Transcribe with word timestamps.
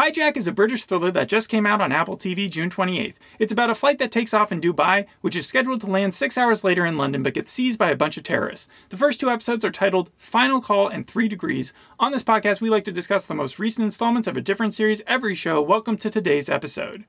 Hijack 0.00 0.38
is 0.38 0.48
a 0.48 0.52
British 0.52 0.84
thriller 0.84 1.10
that 1.10 1.28
just 1.28 1.50
came 1.50 1.66
out 1.66 1.82
on 1.82 1.92
Apple 1.92 2.16
TV 2.16 2.48
June 2.48 2.70
28th. 2.70 3.16
It's 3.38 3.52
about 3.52 3.68
a 3.68 3.74
flight 3.74 3.98
that 3.98 4.10
takes 4.10 4.32
off 4.32 4.50
in 4.50 4.58
Dubai, 4.58 5.04
which 5.20 5.36
is 5.36 5.46
scheduled 5.46 5.82
to 5.82 5.86
land 5.88 6.14
six 6.14 6.38
hours 6.38 6.64
later 6.64 6.86
in 6.86 6.96
London 6.96 7.22
but 7.22 7.34
gets 7.34 7.52
seized 7.52 7.78
by 7.78 7.90
a 7.90 7.96
bunch 7.96 8.16
of 8.16 8.22
terrorists. 8.22 8.66
The 8.88 8.96
first 8.96 9.20
two 9.20 9.28
episodes 9.28 9.62
are 9.62 9.70
titled 9.70 10.10
Final 10.16 10.62
Call 10.62 10.88
and 10.88 11.06
Three 11.06 11.28
Degrees. 11.28 11.74
On 11.98 12.12
this 12.12 12.24
podcast, 12.24 12.62
we 12.62 12.70
like 12.70 12.86
to 12.86 12.92
discuss 12.92 13.26
the 13.26 13.34
most 13.34 13.58
recent 13.58 13.84
installments 13.84 14.26
of 14.26 14.38
a 14.38 14.40
different 14.40 14.72
series 14.72 15.02
every 15.06 15.34
show. 15.34 15.60
Welcome 15.60 15.98
to 15.98 16.08
today's 16.08 16.48
episode. 16.48 17.04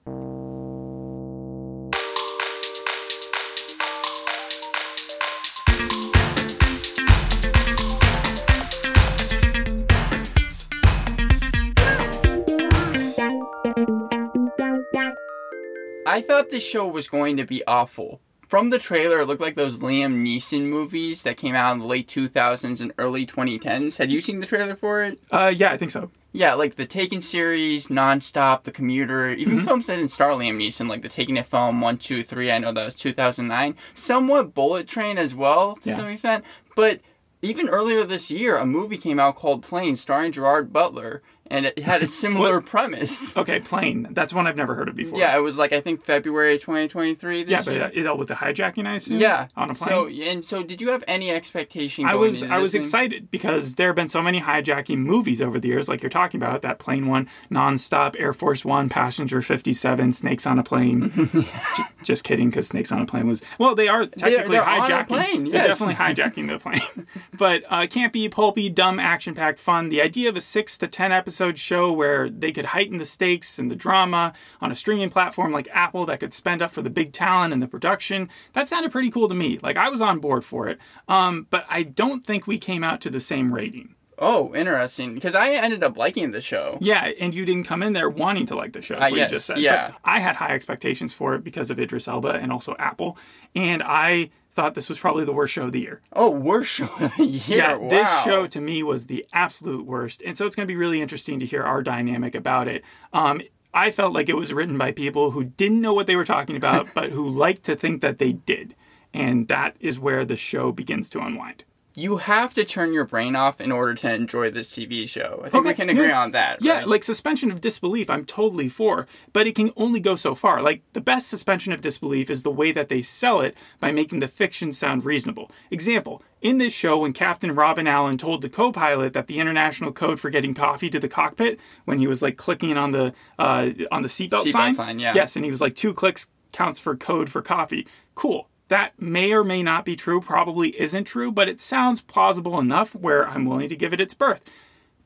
I 16.12 16.22
thought 16.22 16.50
this 16.50 16.64
show 16.66 16.88
was 16.88 17.08
going 17.08 17.38
to 17.38 17.46
be 17.46 17.64
awful. 17.66 18.20
From 18.50 18.70
the 18.70 18.80
trailer, 18.80 19.22
it 19.22 19.28
looked 19.28 19.40
like 19.42 19.56
those 19.56 19.80
Liam 19.80 20.26
Neeson 20.26 20.64
movies 20.66 21.24
that 21.24 21.38
came 21.38 21.56
out 21.56 21.72
in 21.72 21.80
the 21.80 21.86
late 21.86 22.10
2000s 22.10 22.82
and 22.82 22.92
early 22.98 23.26
2010s. 23.26 23.98
Had 23.98 24.12
you 24.12 24.20
seen 24.20 24.42
the 24.42 24.46
trailer 24.46 24.76
for 24.76 25.02
it? 25.04 25.20
Uh, 25.32 25.54
yeah, 25.56 25.72
I 25.72 25.78
think 25.78 25.92
so. 25.92 26.12
Yeah, 26.34 26.54
like 26.56 26.76
the 26.76 26.86
Taken 26.86 27.22
series, 27.22 27.88
Nonstop, 27.88 28.64
The 28.64 28.72
Commuter, 28.72 29.30
even 29.30 29.58
Mm-hmm. 29.58 29.66
films 29.66 29.88
that 29.88 29.96
didn't 29.98 30.12
star 30.12 30.32
Liam 30.32 30.58
Neeson, 30.58 30.90
like 30.90 31.02
the 31.02 31.08
Taking 31.10 31.38
of 31.38 31.50
Pelham 31.50 31.80
1, 31.80 31.98
2, 31.98 32.24
3, 32.24 32.52
I 32.52 32.58
know 32.60 32.74
that 32.74 32.84
was 32.86 32.94
2009. 32.96 33.76
Somewhat 33.94 34.54
Bullet 34.54 34.88
Train 34.88 35.18
as 35.18 35.34
well, 35.34 35.76
to 35.78 35.90
Yeah. 35.90 35.96
some 35.96 36.08
extent. 36.08 36.44
But 36.76 37.00
even 37.42 37.70
earlier 37.70 38.04
this 38.04 38.30
year, 38.30 38.58
a 38.58 38.66
movie 38.66 38.98
came 38.98 39.20
out 39.20 39.36
called 39.38 39.64
Plane 39.64 39.96
starring 39.96 40.32
Gerard 40.34 40.72
Butler, 40.74 41.22
and 41.52 41.66
it 41.68 41.80
had 41.80 42.02
a 42.02 42.08
similar 42.22 42.62
premise. 42.62 43.36
Okay, 43.42 43.60
Plane. 43.60 44.08
That's 44.12 44.34
one 44.34 44.46
I've 44.48 44.56
never 44.58 44.76
heard 44.76 44.88
of 44.90 44.96
before. 44.96 45.18
Yeah, 45.20 45.36
it 45.36 45.40
was 45.42 45.58
like, 45.58 45.74
I 45.74 45.82
think 45.82 46.04
February 46.04 46.58
2023 46.60 47.44
this 47.44 47.52
Yeah, 47.52 47.62
but 47.66 47.74
year. 47.74 47.92
it 47.94 48.04
dealt 48.04 48.20
with 48.20 48.28
the 48.28 48.36
hijacking, 48.36 48.86
I 48.86 48.96
assume. 48.96 49.20
Yeah. 49.20 49.48
On 49.56 49.70
a 49.72 49.76
plane. 49.76 49.90
So 49.90 50.08
and 50.08 50.46
so, 50.46 50.64
did 50.64 50.80
you 50.82 50.90
have 50.90 51.04
any 51.08 51.32
expectation? 51.32 52.06
I 52.06 52.16
was 52.16 52.44
I 52.44 52.58
was 52.58 52.72
thing? 52.74 52.82
excited 52.82 53.32
because 53.32 53.76
there 53.76 53.88
have 53.88 53.96
been 53.96 54.10
so 54.10 54.22
many 54.22 54.40
hijacking 54.42 55.00
movies 55.00 55.42
over 55.42 55.60
the 55.60 55.68
years, 55.70 55.90
like 55.90 56.02
you're 56.04 56.10
talking 56.10 56.40
about 56.42 56.62
that 56.62 56.78
plane 56.80 57.08
one, 57.08 57.28
nonstop, 57.52 58.16
Air 58.20 58.34
Force 58.34 58.64
One, 58.64 58.90
Passenger 58.90 59.42
57, 59.42 60.14
Snakes 60.14 60.46
on 60.46 60.60
a 60.60 60.64
Plane. 60.64 61.12
J- 61.34 61.84
just 62.04 62.24
kidding, 62.24 62.50
because 62.50 62.68
Snakes 62.68 62.92
on 62.92 63.02
a 63.02 63.06
Plane 63.06 63.28
was 63.28 63.42
well, 63.58 63.76
they 63.76 63.88
are 63.88 64.06
technically 64.06 64.58
they're 64.58 64.68
on 64.68 64.80
a 64.80 64.84
hijacking. 64.84 65.08
plane, 65.08 65.44
They're 65.50 65.68
definitely 65.68 65.96
hijacking 65.96 66.48
the 66.48 66.60
plane, 66.60 67.08
but 67.38 67.64
uh, 67.70 67.88
be 68.12 68.30
pulpy, 68.30 68.70
dumb, 68.70 69.00
action-packed 69.00 69.60
fun. 69.60 69.90
The 69.90 70.02
idea 70.02 70.30
of 70.30 70.38
a 70.38 70.42
six 70.42 70.78
to 70.80 70.88
ten 70.88 71.12
episode 71.12 71.41
show 71.58 71.92
where 71.92 72.30
they 72.30 72.52
could 72.52 72.66
heighten 72.66 72.98
the 72.98 73.06
stakes 73.06 73.58
and 73.60 73.70
the 73.72 73.76
drama 73.76 74.34
on 74.62 74.72
a 74.72 74.76
streaming 74.76 75.10
platform 75.10 75.52
like 75.52 75.68
Apple 75.72 76.06
that 76.06 76.20
could 76.20 76.34
spend 76.34 76.62
up 76.62 76.72
for 76.72 76.82
the 76.82 76.90
big 76.90 77.14
talent 77.14 77.54
and 77.54 77.62
the 77.62 77.68
production. 77.68 78.30
That 78.54 78.68
sounded 78.68 78.92
pretty 78.92 79.10
cool 79.10 79.28
to 79.28 79.36
me. 79.36 79.60
Like 79.62 79.78
I 79.78 79.90
was 79.90 80.02
on 80.02 80.20
board 80.20 80.46
for 80.46 80.68
it. 80.68 80.80
Um, 81.08 81.48
but 81.50 81.66
I 81.70 81.84
don't 81.84 82.24
think 82.26 82.48
we 82.48 82.58
came 82.58 82.84
out 82.84 83.02
to 83.02 83.10
the 83.10 83.20
same 83.20 83.54
rating. 83.54 83.96
Oh, 84.24 84.54
interesting. 84.54 85.16
Because 85.16 85.34
I 85.34 85.50
ended 85.50 85.84
up 85.84 85.98
liking 85.98 86.30
the 86.30 86.42
show. 86.42 86.78
Yeah, 86.80 87.10
and 87.20 87.34
you 87.34 87.44
didn't 87.44 87.64
come 87.64 87.82
in 87.82 87.94
there 87.94 88.08
wanting 88.08 88.46
to 88.48 88.56
like 88.56 88.74
the 88.74 88.82
show. 88.82 88.96
Uh, 88.96 89.08
yes, 89.08 89.32
you 89.32 89.36
just 89.36 89.48
said. 89.48 89.58
yeah. 89.58 89.88
But 89.88 89.98
I 90.06 90.20
had 90.20 90.36
high 90.36 90.54
expectations 90.54 91.12
for 91.12 91.34
it 91.34 91.44
because 91.44 91.72
of 91.72 91.80
Idris 91.80 92.08
Elba 92.08 92.34
and 92.34 92.52
also 92.52 92.76
Apple, 92.78 93.18
and 93.56 93.82
I 93.84 94.30
thought 94.54 94.76
this 94.76 94.90
was 94.90 95.00
probably 95.00 95.26
the 95.26 95.34
worst 95.34 95.54
show 95.54 95.64
of 95.64 95.72
the 95.72 95.80
year. 95.80 96.02
Oh, 96.14 96.30
worst 96.30 96.72
show 96.72 96.90
of 97.00 97.16
the 97.18 97.26
year. 97.26 97.58
Yeah, 97.58 97.88
this 97.90 98.24
show 98.24 98.48
to 98.48 98.62
me 98.62 98.84
was 98.84 99.06
the 99.06 99.26
absolute 99.34 99.86
worst, 99.86 100.22
and 100.26 100.38
so 100.38 100.46
it's 100.46 100.56
going 100.56 100.68
to 100.68 100.72
be 100.72 100.78
really 100.78 101.02
interesting 101.02 101.40
to 101.40 101.46
hear 101.46 101.64
our 101.64 101.82
dynamic 101.82 102.36
about 102.36 102.68
it. 102.68 102.84
Um, 103.14 103.42
I 103.74 103.92
felt 103.92 104.14
like 104.14 104.30
it 104.30 104.36
was 104.36 104.54
written 104.54 104.78
by 104.78 104.92
people 104.92 105.32
who 105.32 105.46
didn't 105.46 105.82
know 105.82 105.94
what 105.94 106.08
they 106.08 106.16
were 106.16 106.26
talking 106.26 106.56
about, 106.56 106.90
but 106.96 107.12
who 107.12 107.28
liked 107.28 107.64
to 107.64 107.76
think 107.76 108.02
that 108.02 108.18
they 108.18 108.34
did, 108.34 108.76
and 109.14 109.48
that 109.48 109.76
is 109.80 110.00
where 110.00 110.26
the 110.26 110.38
show 110.38 110.72
begins 110.72 111.10
to 111.10 111.20
unwind. 111.20 111.64
You 111.94 112.18
have 112.18 112.54
to 112.54 112.64
turn 112.64 112.94
your 112.94 113.04
brain 113.04 113.36
off 113.36 113.60
in 113.60 113.72
order 113.72 113.94
to 113.96 114.14
enjoy 114.14 114.50
this 114.50 114.70
TV 114.70 115.08
show. 115.08 115.42
I 115.44 115.50
think 115.50 115.66
we 115.66 115.74
can 115.74 115.90
agree 115.90 116.12
on 116.12 116.32
that. 116.32 116.62
Yeah, 116.62 116.80
right? 116.80 116.88
like 116.88 117.04
suspension 117.04 117.52
of 117.52 117.60
disbelief, 117.60 118.10
I'm 118.10 118.26
totally 118.26 118.70
for, 118.70 119.08
but 119.34 119.46
it 119.46 119.56
can 119.56 119.72
only 119.76 120.00
go 120.00 120.16
so 120.16 120.34
far. 120.34 120.62
Like, 120.62 120.84
the 120.94 121.02
best 121.02 121.28
suspension 121.28 121.74
of 121.74 121.82
disbelief 121.82 122.30
is 122.30 122.44
the 122.44 122.52
way 122.52 122.72
that 122.72 122.90
they 122.90 123.02
sell 123.02 123.42
it 123.42 123.56
by 123.80 123.92
making 123.92 124.20
the 124.20 124.28
fiction 124.28 124.72
sound 124.72 125.04
reasonable. 125.04 125.52
Example 125.70 126.24
In 126.42 126.60
this 126.60 126.74
show, 126.74 127.00
when 127.00 127.14
Captain 127.14 127.54
Robin 127.54 127.88
Allen 127.88 128.18
told 128.18 128.42
the 128.42 128.50
co 128.50 128.72
pilot 128.72 129.14
that 129.14 129.28
the 129.28 129.40
international 129.40 129.92
code 129.92 130.20
for 130.20 130.30
getting 130.30 130.54
coffee 130.54 130.90
to 130.90 131.00
the 131.00 131.10
cockpit, 131.10 131.60
when 131.86 132.00
he 132.00 132.08
was 132.08 132.22
like 132.22 132.38
clicking 132.38 132.78
on 132.78 132.92
the 132.92 133.14
uh, 133.38 133.70
on 133.92 134.02
the 134.02 134.08
seatbelt 134.08 134.46
Seatbelt 134.46 134.52
sign, 134.52 134.74
sign, 134.74 135.00
yeah. 135.00 135.14
yes, 135.14 135.36
and 135.36 135.44
he 135.44 135.52
was 135.52 135.62
like, 135.62 135.76
two 135.76 135.94
clicks 135.94 136.30
counts 136.52 136.80
for 136.80 136.96
code 136.96 137.30
for 137.30 137.42
coffee. 137.42 137.88
Cool. 138.16 138.48
That 138.72 139.02
may 139.02 139.34
or 139.34 139.44
may 139.44 139.64
not 139.64 139.84
be 139.84 139.98
true, 139.98 140.22
probably 140.22 140.80
isn't 140.80 141.04
true, 141.04 141.30
but 141.30 141.50
it 141.50 141.60
sounds 141.60 142.00
plausible 142.00 142.58
enough 142.58 142.96
where 142.96 143.28
I'm 143.28 143.44
willing 143.44 143.68
to 143.68 143.76
give 143.76 143.92
it 143.92 144.00
its 144.00 144.14
berth. 144.14 144.46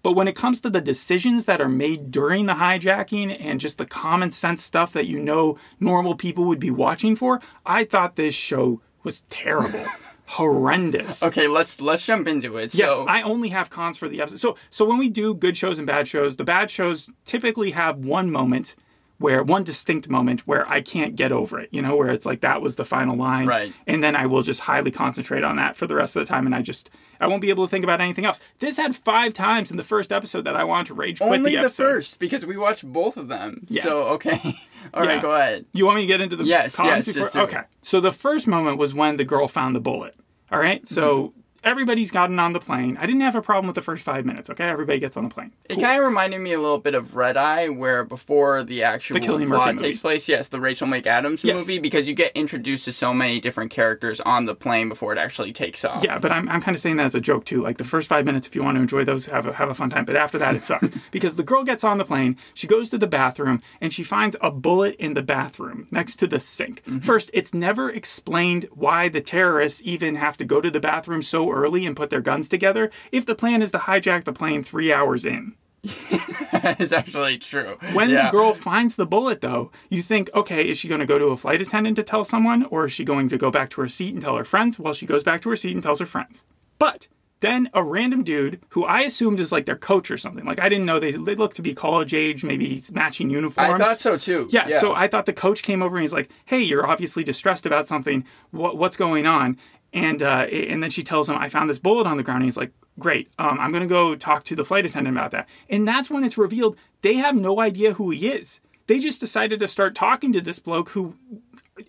But 0.04 0.12
when 0.12 0.28
it 0.28 0.36
comes 0.36 0.62
to 0.62 0.70
the 0.70 0.82
decisions 0.82 1.46
that 1.46 1.60
are 1.60 1.68
made 1.68 2.12
during 2.12 2.46
the 2.46 2.54
hijacking 2.54 3.36
and 3.40 3.60
just 3.60 3.80
the 3.80 3.88
common 3.88 4.30
sense 4.30 4.64
stuff 4.64 4.94
that 4.94 5.08
you 5.08 5.20
know 5.20 5.58
normal 5.80 6.14
people 6.14 6.46
would 6.46 6.60
be 6.60 6.70
watching 6.70 7.16
for, 7.16 7.42
I 7.66 7.86
thought 7.86 8.18
this 8.18 8.36
show 8.36 8.82
was 9.02 9.22
terrible. 9.32 9.84
Horrendous. 10.28 11.24
Okay, 11.24 11.48
let's 11.48 11.82
let's 11.82 12.06
jump 12.06 12.28
into 12.28 12.58
it. 12.58 12.76
Yes, 12.76 12.94
so, 12.94 13.08
I 13.08 13.24
only 13.24 13.50
have 13.50 13.72
cons 13.72 13.98
for 13.98 14.08
the 14.08 14.22
episode. 14.22 14.38
So 14.42 14.58
so 14.70 14.86
when 14.86 15.00
we 15.00 15.10
do 15.10 15.34
good 15.34 15.58
shows 15.58 15.80
and 15.80 15.88
bad 15.88 16.08
shows, 16.08 16.36
the 16.36 16.44
bad 16.44 16.70
shows 16.70 17.10
typically 17.26 17.72
have 17.72 17.98
one 17.98 18.30
moment 18.30 18.76
where 19.18 19.42
one 19.44 19.64
distinct 19.64 20.10
moment 20.10 20.42
where 20.46 20.68
I 20.70 20.82
can't 20.82 21.16
get 21.16 21.32
over 21.32 21.60
it, 21.60 21.70
you 21.72 21.82
know, 21.82 21.96
where 21.96 22.10
it's 22.10 22.26
like 22.26 22.42
that 22.42 22.62
was 22.62 22.76
the 22.76 22.84
final 22.84 23.16
line. 23.16 23.48
Right. 23.48 23.74
And 23.88 24.04
then 24.04 24.16
I 24.16 24.26
will 24.26 24.42
just 24.42 24.62
highly 24.62 24.92
concentrate 24.92 25.44
on 25.44 25.56
that 25.56 25.78
for 25.78 25.88
the 25.88 25.96
rest 25.96 26.16
of 26.18 26.22
the 26.22 26.28
time 26.28 26.46
and 26.46 26.54
I 26.54 26.62
just 26.62 26.90
I 27.22 27.28
won't 27.28 27.42
be 27.42 27.50
able 27.50 27.66
to 27.66 27.72
think 27.72 27.86
about 27.86 28.02
anything 28.02 28.26
else. 28.26 28.42
This 28.60 28.76
had 28.76 28.94
five 28.94 29.32
times 29.32 29.72
in 29.72 29.78
the 29.78 29.84
first 29.84 30.12
episode 30.12 30.42
that 30.44 30.58
I 30.58 30.66
wanted 30.66 30.88
to 30.88 30.94
rage 30.96 31.20
quit 31.20 31.32
only 31.32 31.56
the 31.56 31.62
the, 31.62 31.70
first 31.70 32.20
because 32.20 32.46
we 32.46 32.58
watched 32.58 32.86
both 32.86 33.16
of 33.16 33.30
them. 33.30 33.66
Yeah. 33.70 33.84
So 33.84 34.04
okay, 34.16 34.58
all 34.94 35.04
right, 35.04 35.16
Yeah. 35.16 35.22
go 35.22 35.32
ahead. 35.32 35.66
You 35.72 35.86
want 35.86 35.96
me 35.96 36.02
to 36.02 36.08
get 36.08 36.20
into 36.20 36.36
the 36.36 36.44
Yes, 36.44 36.78
yes, 36.78 37.06
before? 37.14 37.42
okay. 37.44 37.62
So 37.82 38.02
the 38.02 38.12
first 38.12 38.48
moment 38.48 38.78
was 38.78 38.94
when 38.94 39.16
the 39.16 39.24
girl 39.24 39.48
found 39.48 39.76
the 39.76 39.80
bullet. 39.80 40.16
All 40.52 40.60
right. 40.60 40.86
So 40.88 41.28
Mm-hmm. 41.30 41.40
Everybody's 41.66 42.12
gotten 42.12 42.40
on 42.40 42.54
the 42.54 42.60
plane. 42.60 42.98
I 43.02 43.06
didn't 43.06 43.22
have 43.22 43.36
a 43.36 43.42
problem 43.42 43.66
with 43.68 43.76
the 43.76 43.82
first 43.82 44.04
five 44.04 44.26
minutes. 44.26 44.50
Okay. 44.50 44.64
Everybody 44.70 45.00
gets 45.00 45.18
on 45.18 45.24
the 45.28 45.30
plane. 45.34 45.52
It 45.66 45.80
kind 45.80 46.00
of 46.00 46.06
reminded 46.06 46.40
me 46.40 46.54
a 46.54 46.62
little 46.62 46.78
bit 46.78 46.96
of 46.96 47.16
Red 47.16 47.36
Eye, 47.38 47.70
where 47.70 48.04
before 48.04 48.64
the 48.64 48.84
actual 48.84 49.16
The 49.20 49.26
Cillian 49.26 49.48
plot 49.48 49.60
Murphy 49.60 49.74
movie. 49.74 49.84
takes 49.88 50.00
place, 50.00 50.30
yes, 50.30 50.48
the 50.50 50.62
Rachel 50.62 50.88
McAdams 50.88 51.44
Yes. 51.44 51.60
movie, 51.60 51.80
because 51.80 52.08
you 52.08 52.14
get 52.14 52.32
introduced 52.36 52.86
to 52.86 52.92
so 52.92 53.14
many 53.14 53.40
different 53.40 53.72
characters 53.72 54.22
on 54.22 54.46
the 54.46 54.56
plane 54.56 54.88
before 54.90 55.12
it 55.12 55.18
actually 55.18 55.52
takes 55.54 55.84
off. 55.84 56.04
Yeah, 56.04 56.20
but 56.20 56.32
I'm, 56.32 56.48
I'm 56.50 56.62
kind 56.62 56.76
of 56.76 56.82
saying 56.82 56.98
that 56.98 57.06
as 57.06 57.16
a 57.16 57.20
joke 57.20 57.46
too. 57.46 57.62
Like 57.64 57.78
the 57.78 57.84
first 57.84 58.08
five 58.08 58.26
minutes, 58.26 58.46
if 58.48 58.56
you 58.56 58.64
want 58.64 58.78
to 58.78 58.82
enjoy 58.82 59.04
those, 59.04 59.26
have 59.26 59.46
a, 59.48 59.54
have 59.54 59.70
a 59.70 59.74
fun 59.74 59.90
time. 59.90 60.06
But 60.06 60.16
after 60.16 60.38
that, 60.38 60.56
it 60.56 60.64
sucks 60.64 60.90
because 61.12 61.36
the 61.36 61.44
girl 61.44 61.64
gets 61.64 61.84
on 61.84 61.98
the 61.98 62.06
plane, 62.06 62.38
she 62.54 62.68
goes 62.68 62.90
to 62.90 62.98
the 62.98 63.08
bathroom, 63.08 63.62
and 63.82 63.92
she 63.92 64.04
finds 64.04 64.36
a 64.42 64.52
bullet 64.52 64.96
in 64.98 65.16
the 65.16 65.24
bathroom 65.24 65.88
next 65.90 66.18
to 66.18 66.28
the 66.28 66.40
sink. 66.40 66.82
Mm-hmm. 66.84 67.00
First, 67.00 67.32
it's 67.34 67.54
never 67.54 67.90
explained 67.90 68.68
why 68.72 69.10
the 69.10 69.22
terrorists 69.22 69.82
even 69.84 70.16
have 70.16 70.38
to 70.38 70.46
go 70.46 70.62
to 70.62 70.70
the 70.70 70.80
bathroom 70.80 71.22
so 71.24 71.50
early 71.56 71.86
and 71.86 71.96
put 71.96 72.10
their 72.12 72.22
guns 72.22 72.48
together 72.50 72.92
if 73.12 73.26
the 73.26 73.34
plan 73.36 73.62
is 73.64 73.72
to 73.72 73.80
hijack 73.80 74.26
the 74.26 74.34
plane 74.34 74.62
three 74.64 74.94
hours 74.94 75.26
in. 75.26 75.56
it's 75.84 76.92
actually 76.92 77.38
true. 77.38 77.78
When 77.94 78.10
Yeah. 78.10 78.26
the 78.26 78.32
girl 78.32 78.54
finds 78.54 78.96
the 78.96 79.06
bullet, 79.06 79.42
though, 79.42 79.72
you 79.90 80.02
think, 80.02 80.30
okay, 80.34 80.68
is 80.68 80.78
she 80.78 80.88
going 80.88 81.00
to 81.00 81.06
go 81.06 81.20
to 81.20 81.26
a 81.28 81.38
flight 81.38 81.62
attendant 81.62 81.96
to 81.98 82.04
tell 82.04 82.24
someone, 82.24 82.66
or 82.66 82.86
is 82.86 82.92
she 82.92 83.04
going 83.06 83.30
to 83.30 83.38
go 83.38 83.52
back 83.52 83.70
to 83.72 83.82
her 83.82 83.88
seat 83.88 84.14
and 84.14 84.22
tell 84.24 84.36
her 84.38 84.44
friends? 84.46 84.80
Well, 84.80 84.94
she 84.94 85.06
goes 85.06 85.24
back 85.24 85.42
to 85.44 85.50
her 85.50 85.56
seat 85.56 85.74
and 85.74 85.84
tells 85.84 86.00
her 86.00 86.06
friends. 86.06 86.44
But 86.80 87.08
then 87.42 87.70
a 87.74 87.84
random 87.84 88.24
dude 88.24 88.60
who 88.70 88.84
I 88.86 89.02
assumed 89.02 89.40
is 89.40 89.52
like 89.52 89.66
their 89.68 89.76
coach 89.76 90.10
or 90.10 90.18
something. 90.18 90.46
Like 90.46 90.60
I 90.60 90.68
didn't 90.70 90.86
know 90.86 91.00
they 91.00 91.12
they 91.12 91.36
look 91.36 91.54
to 91.56 91.62
be 91.62 91.76
college 91.76 92.14
age, 92.14 92.44
maybe 92.44 92.82
matching 92.92 93.30
uniforms. 93.30 93.74
I 93.82 93.86
thought 93.86 94.00
so 94.00 94.18
too. 94.18 94.48
Yeah, 94.50 94.80
so 94.80 94.96
I 94.96 95.08
thought 95.08 95.26
the 95.28 95.34
coach 95.34 95.62
came 95.62 95.84
over 95.84 95.98
and 95.98 96.02
he's 96.02 96.14
like, 96.14 96.30
"Hey, 96.46 96.60
you're 96.62 96.88
obviously 96.88 97.24
distressed 97.24 97.66
about 97.68 97.86
something. 97.88 98.26
What, 98.52 98.78
what's 98.78 98.98
going 98.98 99.28
on?" 99.28 99.58
And 99.96 100.22
uh, 100.22 100.46
and 100.52 100.84
then 100.84 100.92
she 100.92 101.04
tells 101.04 101.30
him, 101.30 101.38
"I 101.38 101.48
found 101.48 101.70
this 101.70 101.80
bullet 101.80 102.06
on 102.06 102.18
the 102.18 102.24
ground." 102.24 102.44
And 102.44 102.46
he's 102.46 102.58
like, 102.58 102.74
"Great, 103.00 103.32
um, 103.40 103.58
I'm 103.62 103.72
gonna 103.72 103.88
go 103.88 104.14
talk 104.14 104.44
to 104.44 104.56
the 104.56 104.66
flight 104.66 104.86
attendant 104.86 105.16
about 105.16 105.32
that." 105.32 105.48
And 105.70 105.88
that's 105.88 106.10
when 106.10 106.26
it's 106.26 106.38
revealed 106.38 106.78
they 107.02 107.16
have 107.16 107.36
no 107.36 107.62
idea 107.62 107.94
who 107.94 108.10
he 108.10 108.28
is. 108.28 108.60
They 108.88 109.00
just 109.00 109.22
decided 109.22 109.60
to 109.62 109.68
start 109.70 109.96
talking 109.96 110.34
to 110.34 110.42
this 110.42 110.60
bloke 110.60 110.90
who 110.90 111.16